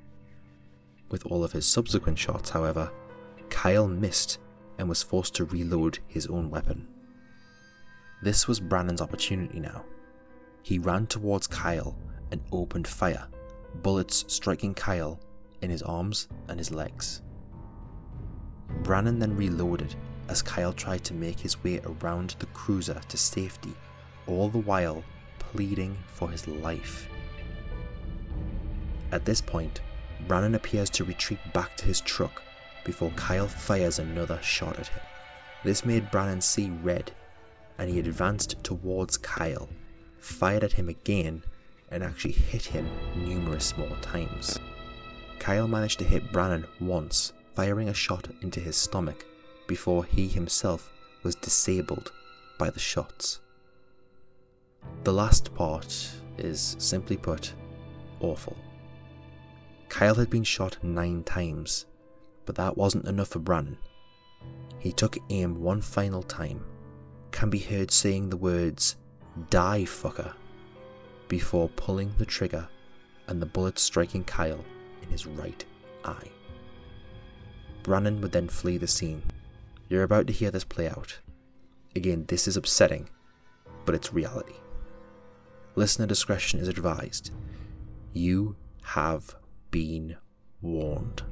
[1.10, 2.90] With all of his subsequent shots, however,
[3.50, 4.38] Kyle missed
[4.78, 6.88] and was forced to reload his own weapon.
[8.22, 9.84] This was Brannan's opportunity now.
[10.62, 11.96] He ran towards Kyle
[12.30, 13.28] and opened fire,
[13.82, 15.20] bullets striking Kyle
[15.60, 17.22] in his arms and his legs.
[18.82, 19.94] Brannan then reloaded
[20.28, 23.74] as Kyle tried to make his way around the cruiser to safety,
[24.26, 25.04] all the while
[25.54, 27.08] pleading for his life.
[29.12, 29.80] At this point,
[30.26, 32.42] Brannan appears to retreat back to his truck
[32.84, 35.00] before Kyle fires another shot at him.
[35.62, 37.12] This made Brannan see red,
[37.78, 39.68] and he advanced towards Kyle,
[40.18, 41.42] fired at him again,
[41.90, 44.58] and actually hit him numerous more times.
[45.38, 49.24] Kyle managed to hit Brannan once, firing a shot into his stomach
[49.68, 50.90] before he himself
[51.22, 52.12] was disabled
[52.58, 53.40] by the shots.
[55.04, 57.52] The last part is, simply put,
[58.20, 58.56] awful.
[59.88, 61.86] Kyle had been shot nine times,
[62.46, 63.78] but that wasn't enough for Brannan.
[64.78, 66.64] He took aim one final time,
[67.30, 68.96] can be heard saying the words,
[69.50, 70.32] Die fucker,
[71.28, 72.68] before pulling the trigger
[73.26, 74.64] and the bullet striking Kyle
[75.02, 75.64] in his right
[76.04, 76.28] eye.
[77.82, 79.22] Brannan would then flee the scene.
[79.88, 81.18] You're about to hear this play out.
[81.94, 83.08] Again, this is upsetting,
[83.84, 84.54] but it's reality.
[85.76, 87.32] Listener discretion is advised.
[88.12, 88.54] You
[88.84, 89.34] have
[89.72, 90.16] been
[90.62, 91.22] warned.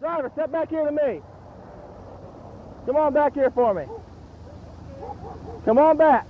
[0.00, 1.22] Driver, step back here to me.
[2.86, 3.84] Come on back here for me.
[5.64, 6.26] Come on back.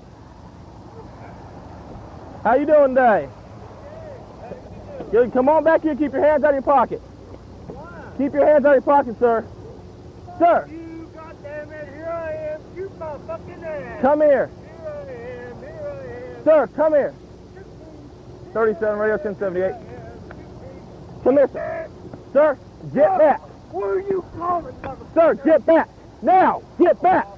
[2.45, 3.31] How you doing today?
[5.11, 5.33] Good.
[5.33, 5.95] Come on back here.
[5.95, 7.01] Keep your hands out of your pocket.
[8.19, 9.47] Keep your hands out of your pocket, sir.
[10.39, 10.69] Sir.
[14.01, 14.51] Come here.
[16.45, 17.15] Sir, come here.
[18.55, 19.75] 37 radio 1078.
[21.23, 21.91] Come here, sir.
[22.33, 22.59] Sir,
[22.95, 23.41] get back.
[23.73, 24.75] Where are you calling,
[25.15, 25.89] Sir, get back.
[26.23, 27.29] Now, get back.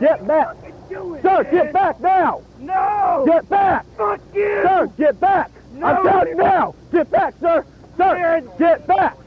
[0.00, 0.56] Get back.
[0.88, 2.42] Sir, get back now.
[2.58, 3.24] No!
[3.26, 3.84] Get back.
[3.98, 4.62] Fuck you!
[4.62, 5.50] Sir, get back.
[5.72, 5.86] No.
[5.86, 6.74] I'm telling you now.
[6.90, 7.66] Get back, sir.
[7.98, 9.17] Sir, get back.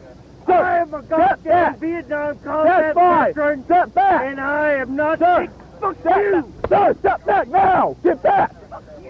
[0.51, 1.79] Sir, I am a get goddamn.
[1.79, 2.95] Vietnam Step combat
[3.35, 4.21] veteran, Step back.
[4.25, 5.47] and I am not Sir.
[5.79, 6.41] Fuck step you!
[6.41, 6.69] back.
[6.69, 7.95] Sir, step back now.
[8.03, 8.51] Get back.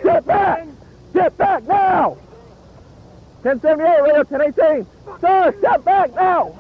[0.04, 0.68] Get back.
[1.14, 2.10] Get back now.
[3.42, 4.86] 1078, radio 1018.
[5.20, 6.56] Sir, step back now.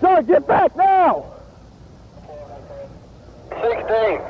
[0.00, 1.26] Sir, get back now.
[3.50, 4.20] 16.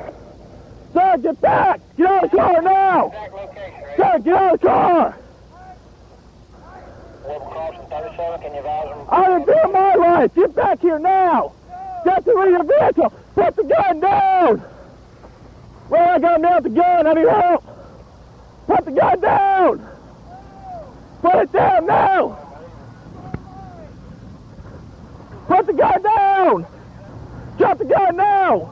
[0.93, 1.79] Sir, get back.
[1.97, 3.11] Get out of the car now.
[3.97, 5.17] Sir, get out of the car.
[9.09, 10.35] I be in my life.
[10.35, 11.53] Get back here now.
[12.03, 13.11] Get to your vehicle.
[13.33, 14.63] Put the gun down.
[15.89, 17.07] Well, I got him down with the gun.
[17.07, 17.63] I need help.
[18.67, 19.89] Put the gun down.
[21.21, 22.37] Put it down now.
[25.47, 26.65] Put the gun down.
[27.57, 28.71] Drop the gun now.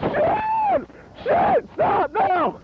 [0.00, 0.86] Shit!
[1.22, 1.68] Shit!
[1.74, 2.60] Stop now!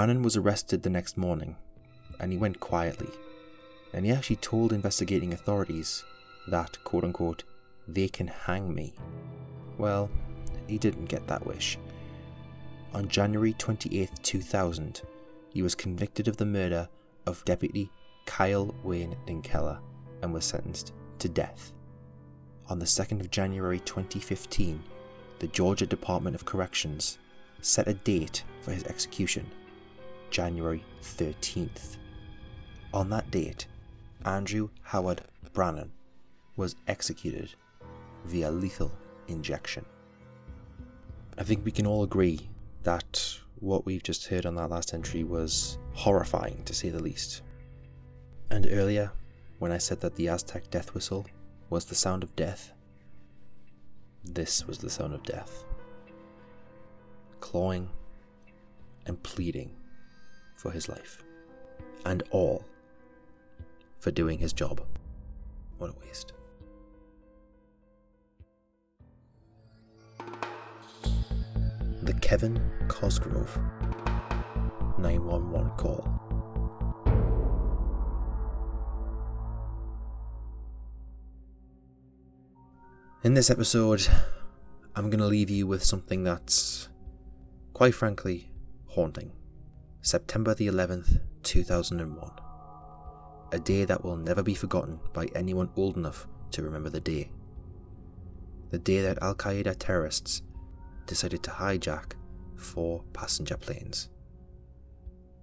[0.00, 1.56] Brannan was arrested the next morning,
[2.18, 3.10] and he went quietly.
[3.92, 6.02] And he actually told investigating authorities
[6.48, 7.44] that, quote unquote,
[7.86, 8.94] they can hang me.
[9.76, 10.08] Well,
[10.66, 11.76] he didn't get that wish.
[12.94, 15.02] On January 28, 2000,
[15.50, 16.88] he was convicted of the murder
[17.26, 17.90] of Deputy
[18.24, 19.80] Kyle Wayne Dinkheller
[20.22, 21.74] and was sentenced to death.
[22.70, 24.82] On the 2nd of January 2015,
[25.40, 27.18] the Georgia Department of Corrections
[27.60, 29.44] set a date for his execution,
[30.30, 31.96] January 13th.
[32.92, 33.66] On that date,
[34.24, 35.22] Andrew Howard
[35.52, 35.92] Brannan
[36.56, 37.54] was executed
[38.24, 38.92] via lethal
[39.28, 39.84] injection.
[41.38, 42.48] I think we can all agree
[42.82, 47.42] that what we've just heard on that last entry was horrifying to say the least.
[48.50, 49.12] And earlier,
[49.58, 51.26] when I said that the Aztec death whistle
[51.68, 52.72] was the sound of death,
[54.24, 55.64] this was the sound of death.
[57.40, 57.88] Clawing
[59.06, 59.70] and pleading
[60.60, 61.22] for his life.
[62.04, 62.64] And all
[63.98, 64.82] for doing his job.
[65.78, 66.32] What a waste.
[72.02, 73.58] The Kevin Cosgrove
[74.98, 76.06] 911 call.
[83.22, 84.06] In this episode,
[84.96, 86.88] I'm going to leave you with something that's,
[87.74, 88.50] quite frankly,
[88.88, 89.32] haunting.
[90.02, 92.30] September the 11th, 2001.
[93.52, 97.30] A day that will never be forgotten by anyone old enough to remember the day.
[98.70, 100.40] The day that Al Qaeda terrorists
[101.06, 102.14] decided to hijack
[102.56, 104.08] four passenger planes.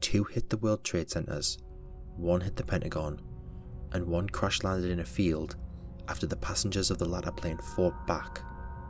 [0.01, 1.59] Two hit the World Trade Centers,
[2.15, 3.21] one hit the Pentagon,
[3.91, 5.55] and one crash landed in a field
[6.07, 8.41] after the passengers of the latter plane fought back,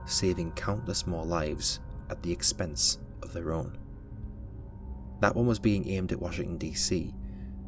[0.05, 3.77] saving countless more lives at the expense of their own.
[5.19, 7.13] That one was being aimed at Washington, D.C.,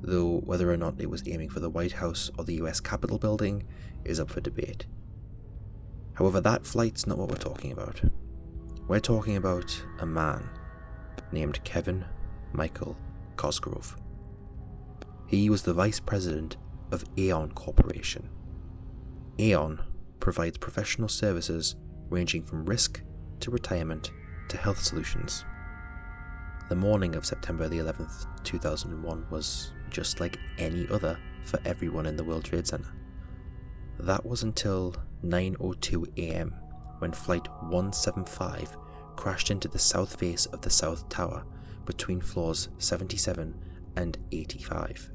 [0.02, 3.18] though whether or not it was aiming for the White House or the US Capitol
[3.18, 3.66] building
[4.06, 4.86] is up for debate.
[6.14, 8.02] However, that flight's not what we're talking about.
[8.88, 10.50] We're talking about a man
[11.32, 12.06] named Kevin
[12.54, 12.98] Michael
[13.36, 13.98] Cosgrove.
[15.28, 16.58] He was the vice president
[16.92, 18.30] of Aon Corporation.
[19.38, 19.82] Aon
[20.20, 21.76] provides professional services
[22.10, 23.02] ranging from risk
[23.40, 24.12] to retirement
[24.50, 25.46] to health solutions.
[26.70, 32.16] The morning of September the 11th, 2001 was just like any other for everyone in
[32.16, 32.94] the World Trade Center.
[33.98, 34.94] That was until
[35.26, 36.54] 9:02 a.m.
[37.00, 38.78] when flight 175
[39.16, 41.44] crashed into the south face of the South Tower
[41.88, 43.56] between floors 77
[43.96, 45.10] and 85.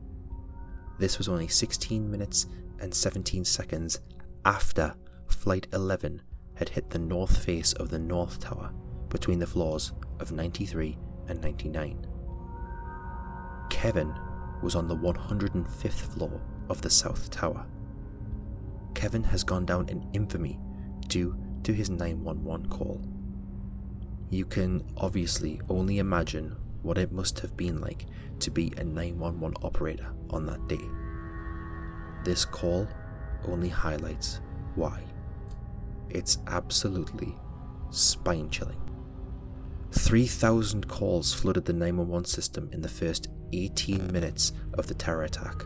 [0.99, 2.49] This was only 16 minutes
[2.81, 4.01] and 17 seconds
[4.45, 4.93] after
[5.29, 6.21] Flight 11
[6.57, 8.73] had hit the north face of the North Tower
[9.09, 10.99] between the floors of 93
[11.29, 12.07] and 99.
[13.71, 14.15] Kevin
[14.63, 17.67] was on the 105th floor of the South Tower.
[18.95, 20.59] Kevin has gone down in infamy
[21.09, 23.01] due to his 911 call.
[24.31, 28.07] You can obviously only imagine what it must have been like
[28.41, 30.81] to be a 911 operator on that day.
[32.25, 32.89] This call
[33.47, 34.41] only highlights
[34.75, 35.03] why.
[36.11, 37.35] It's absolutely
[37.91, 38.84] spine chilling.
[39.95, 45.65] 3,000 calls flooded the 911 system in the first 18 minutes of the terror attack,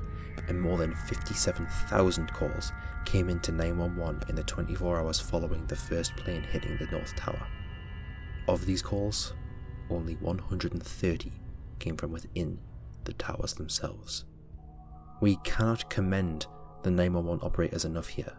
[0.49, 2.73] and more than 57,000 calls
[3.05, 7.47] came into 911 in the 24 hours following the first plane hitting the North Tower.
[8.47, 9.33] Of these calls,
[9.89, 11.33] only 130
[11.79, 12.59] came from within
[13.05, 14.27] the towers themselves.
[15.21, 16.47] We cannot commend
[16.83, 18.35] the 911 operators enough here,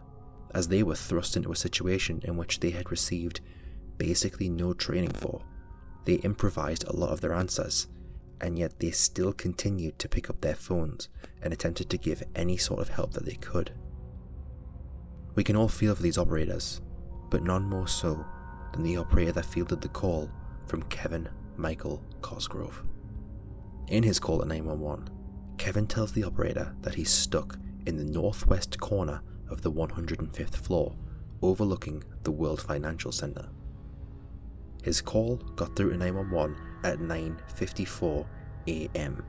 [0.54, 3.40] as they were thrust into a situation in which they had received
[3.98, 5.42] basically no training for.
[6.04, 7.86] They improvised a lot of their answers,
[8.40, 11.08] and yet they still continued to pick up their phones
[11.42, 13.72] and attempted to give any sort of help that they could.
[15.34, 16.80] We can all feel for these operators,
[17.30, 18.24] but none more so
[18.72, 20.30] than the operator that fielded the call
[20.66, 22.82] from Kevin Michael Cosgrove.
[23.88, 25.10] In his call to 911,
[25.58, 30.96] Kevin tells the operator that he's stuck in the northwest corner of the 105th floor,
[31.42, 33.48] overlooking the World Financial Center.
[34.82, 38.26] His call got through to 911 at 9:54
[38.66, 39.24] a.m.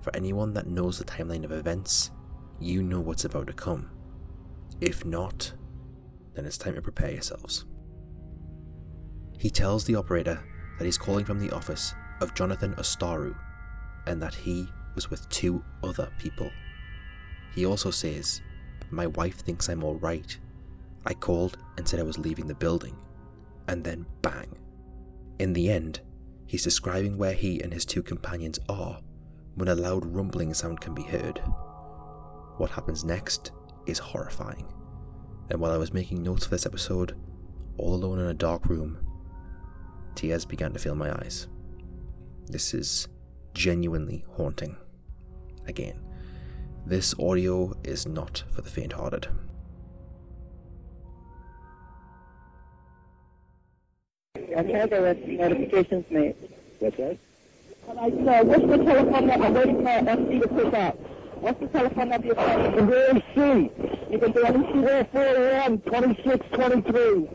[0.00, 2.10] For anyone that knows the timeline of events,
[2.60, 3.90] you know what's about to come.
[4.80, 5.52] If not,
[6.34, 7.64] then it's time to prepare yourselves.
[9.38, 10.42] He tells the operator
[10.78, 13.36] that he's calling from the office of Jonathan Ostaru
[14.06, 16.50] and that he was with two other people.
[17.54, 18.40] He also says,
[18.90, 20.38] My wife thinks I'm alright.
[21.04, 22.96] I called and said I was leaving the building.
[23.68, 24.56] And then bang.
[25.38, 26.00] In the end,
[26.46, 29.00] he's describing where he and his two companions are
[29.54, 31.40] when a loud rumbling sound can be heard.
[32.58, 33.52] What happens next
[33.86, 34.66] is horrifying.
[35.50, 37.16] And while I was making notes for this episode,
[37.78, 38.98] all alone in a dark room,
[40.14, 41.48] tears began to fill my eyes.
[42.46, 43.08] This is
[43.54, 44.76] genuinely haunting.
[45.66, 46.00] Again,
[46.86, 49.28] this audio is not for the faint hearted.
[54.56, 56.34] I get the notifications made.
[56.78, 57.18] What's that?
[57.88, 59.46] Alright, so what's the telephone number?
[59.46, 60.98] I'm waiting for FC to pick up.
[61.40, 62.86] What's the telephone number you're calling?
[62.86, 63.70] The MC.
[64.10, 64.82] You can do anything.
[64.82, 67.28] 441 2623.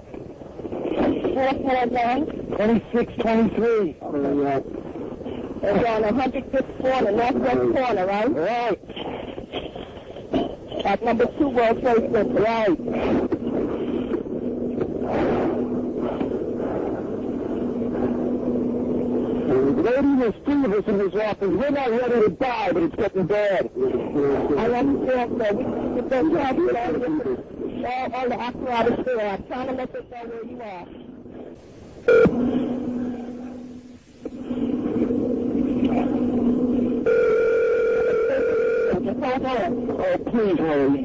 [1.35, 2.25] 441.
[2.57, 3.95] 2623.
[4.01, 4.07] Uh,
[5.63, 8.33] And you're on the 105th floor, the northwest corner, right?
[8.33, 8.79] right.
[10.85, 12.41] At number two World Trade Center.
[12.41, 13.40] Right.
[19.51, 21.49] Lady, there's three of us in this office.
[21.49, 23.69] We're not ready to die, but it's getting bad.
[23.75, 25.53] I understand, sir.
[25.53, 29.29] We, don't have you all, the- all, all the apparatus there.
[29.29, 30.87] I'm trying to let us know where you are.
[39.23, 39.91] On.
[39.99, 41.01] Oh, please hurry.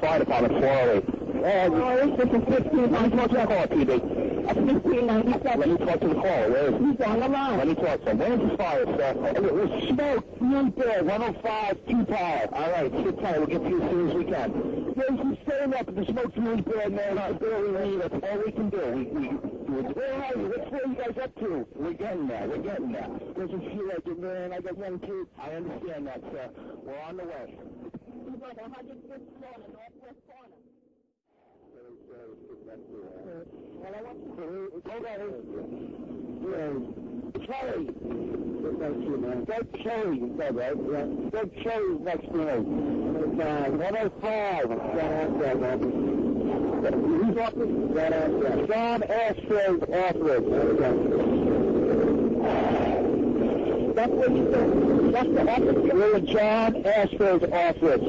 [0.00, 1.21] Fire department, 408.
[1.44, 2.92] Oh, this is 15.
[2.92, 4.00] Let me talk to the caller, PD.
[4.44, 5.60] 1597.
[5.60, 6.50] Let me talk to the caller.
[6.50, 6.86] Where is he?
[6.92, 7.58] He's on the line.
[7.58, 8.18] Let me talk to him.
[8.18, 9.14] Where's the fire, sir?
[9.22, 10.40] Hey, There's smoke.
[10.40, 12.48] One there, 105, two power.
[12.52, 13.38] All right, sit tight.
[13.38, 14.94] We'll get to you as soon as we can.
[14.96, 17.18] There's some staying up, the smoke's really bad, man.
[17.18, 17.98] I barely leave.
[18.02, 18.78] That's all we can do.
[18.94, 20.46] We, we, we, where are you?
[20.46, 21.66] What's where you guys up to?
[21.74, 22.46] We're getting there.
[22.46, 23.08] We're getting there.
[23.34, 24.52] Doesn't feel like it, man.
[24.52, 25.26] I got one kid.
[25.40, 26.50] I understand that, sir.
[26.84, 27.50] We're on the way.
[27.50, 30.61] He's the 105th floor, the northwest corner.
[37.46, 37.86] Cherry.
[38.78, 39.16] Thank you,
[42.22, 42.44] to me.
[43.78, 44.68] 105.
[44.68, 45.80] 105.
[46.82, 46.92] John.
[46.92, 47.70] Who's office?
[55.12, 55.34] That's
[56.84, 58.02] Ashford's office.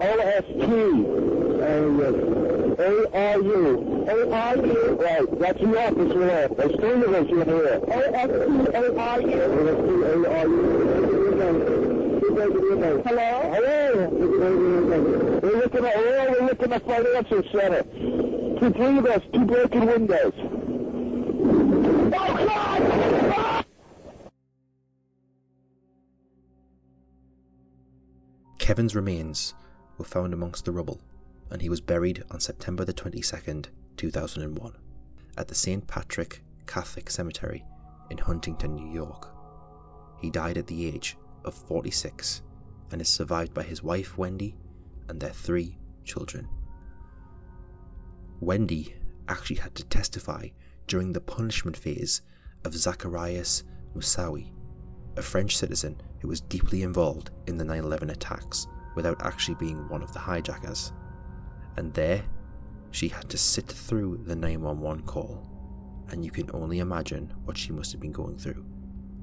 [0.00, 0.68] O-S-T.
[2.78, 4.06] A-R-U.
[4.08, 4.98] A-R-U.
[5.00, 6.56] Right, that's the office at.
[6.56, 7.80] There's three of us in here.
[7.88, 9.38] O-S-T-A-R-U.
[12.38, 13.30] Hello?
[13.52, 14.08] Hello?
[15.42, 17.82] We're looking at, we're looking at financial center.
[18.60, 20.34] Two, three of us, two broken windows.
[22.14, 23.64] Oh, God!
[28.58, 29.54] Kevin's remains
[29.96, 31.00] were found amongst the rubble,
[31.50, 34.76] and he was buried on September the 22nd, 2001,
[35.36, 35.86] at the St.
[35.86, 37.64] Patrick Catholic Cemetery
[38.10, 39.30] in Huntington, New York.
[40.20, 42.42] He died at the age of 46
[42.90, 44.56] and is survived by his wife Wendy
[45.08, 46.48] and their three children.
[48.40, 48.94] Wendy
[49.28, 50.48] actually had to testify
[50.86, 52.22] during the punishment phase
[52.64, 54.52] of Zacharias Moussaoui,
[55.16, 59.88] a French citizen who was deeply involved in the 9 11 attacks without actually being
[59.88, 60.92] one of the hijackers.
[61.76, 62.24] And there,
[62.90, 65.48] she had to sit through the 911 call,
[66.10, 68.64] and you can only imagine what she must have been going through,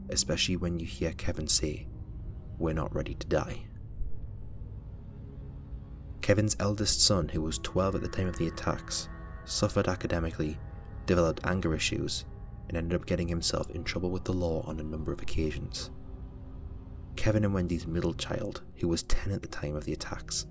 [0.09, 1.87] especially when you hear Kevin say,
[2.57, 3.65] We're not ready to die.
[6.21, 9.09] Kevin's eldest son, who was 12 at the time of the attacks,
[9.45, 10.57] suffered academically,
[11.05, 12.25] developed anger issues,
[12.67, 15.91] and ended up getting himself in trouble with the law on a number of occasions.
[17.15, 20.47] Kevin and Wendy's middle child, who was 10 at the time of the attacks,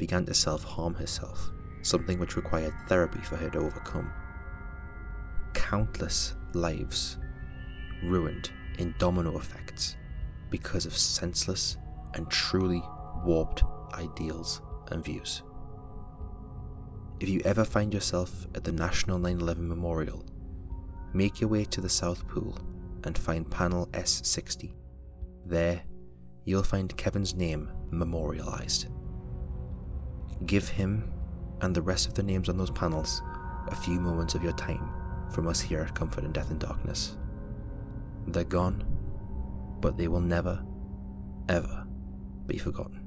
[0.00, 4.10] began to self harm herself, something which required therapy for her to overcome.
[5.52, 7.18] Countless lives
[8.02, 9.96] ruined in domino effects
[10.48, 11.76] because of senseless
[12.14, 12.82] and truly
[13.24, 15.42] warped ideals and views.
[17.20, 20.24] If you ever find yourself at the National 9 11 Memorial,
[21.12, 22.58] make your way to the South Pool
[23.04, 24.72] and find panel S60.
[25.44, 25.82] There,
[26.46, 28.86] you'll find Kevin's name memorialised.
[30.46, 31.12] Give him
[31.60, 33.22] and the rest of the names on those panels
[33.68, 34.90] a few moments of your time
[35.30, 37.16] from us here at Comfort and Death and Darkness.
[38.26, 38.84] They're gone,
[39.80, 40.62] but they will never,
[41.48, 41.86] ever
[42.46, 43.06] be forgotten.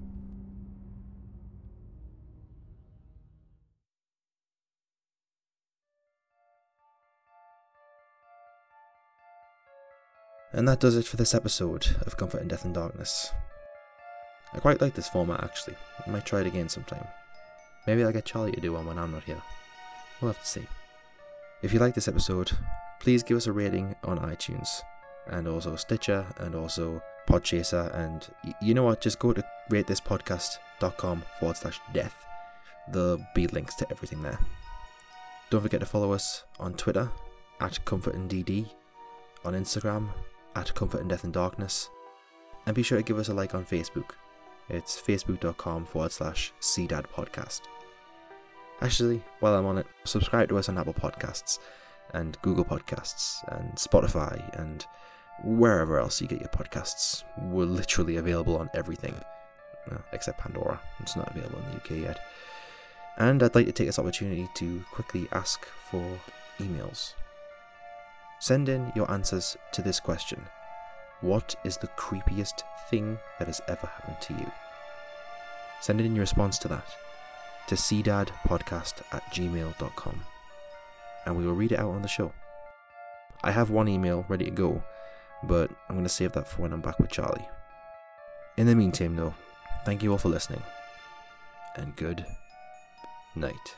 [10.53, 13.31] And that does it for this episode of Comfort and Death and Darkness.
[14.53, 15.75] I quite like this format actually.
[16.05, 17.07] I might try it again sometime.
[17.85, 19.41] Maybe I'll get Charlie to do one when I'm not here.
[20.21, 20.67] We'll have to see.
[21.61, 22.51] If you like this episode,
[22.99, 24.81] please give us a rating on iTunes
[25.27, 27.93] and also Stitcher and also Podchaser.
[27.95, 28.27] And
[28.61, 29.01] you know what?
[29.01, 32.15] Just go to ratethispodcast.com forward slash death.
[32.91, 34.39] There'll be links to everything there.
[35.49, 37.09] Don't forget to follow us on Twitter
[37.59, 38.69] at Comfort and DD,
[39.45, 40.09] on Instagram
[40.55, 41.89] at Comfort and Death in Darkness,
[42.65, 44.11] and be sure to give us a like on Facebook.
[44.69, 47.61] It's facebook.com forward slash CDAD podcast.
[48.83, 51.57] Actually, while I'm on it, subscribe to us on Apple Podcasts
[52.13, 54.85] and Google Podcasts and Spotify and
[55.41, 57.23] wherever else you get your podcasts.
[57.41, 59.15] We're literally available on everything,
[59.89, 60.81] well, except Pandora.
[60.99, 62.19] It's not available in the UK yet.
[63.17, 66.19] And I'd like to take this opportunity to quickly ask for
[66.59, 67.13] emails.
[68.41, 70.45] Send in your answers to this question
[71.21, 74.51] What is the creepiest thing that has ever happened to you?
[75.79, 76.85] Send in your response to that
[77.67, 80.23] to cdadpodcast at gmail.com
[81.25, 82.33] and we will read it out on the show.
[83.43, 84.83] I have one email ready to go,
[85.43, 87.47] but I'm going to save that for when I'm back with Charlie.
[88.57, 89.33] In the meantime, though,
[89.85, 90.63] thank you all for listening,
[91.75, 92.25] and good
[93.35, 93.75] night.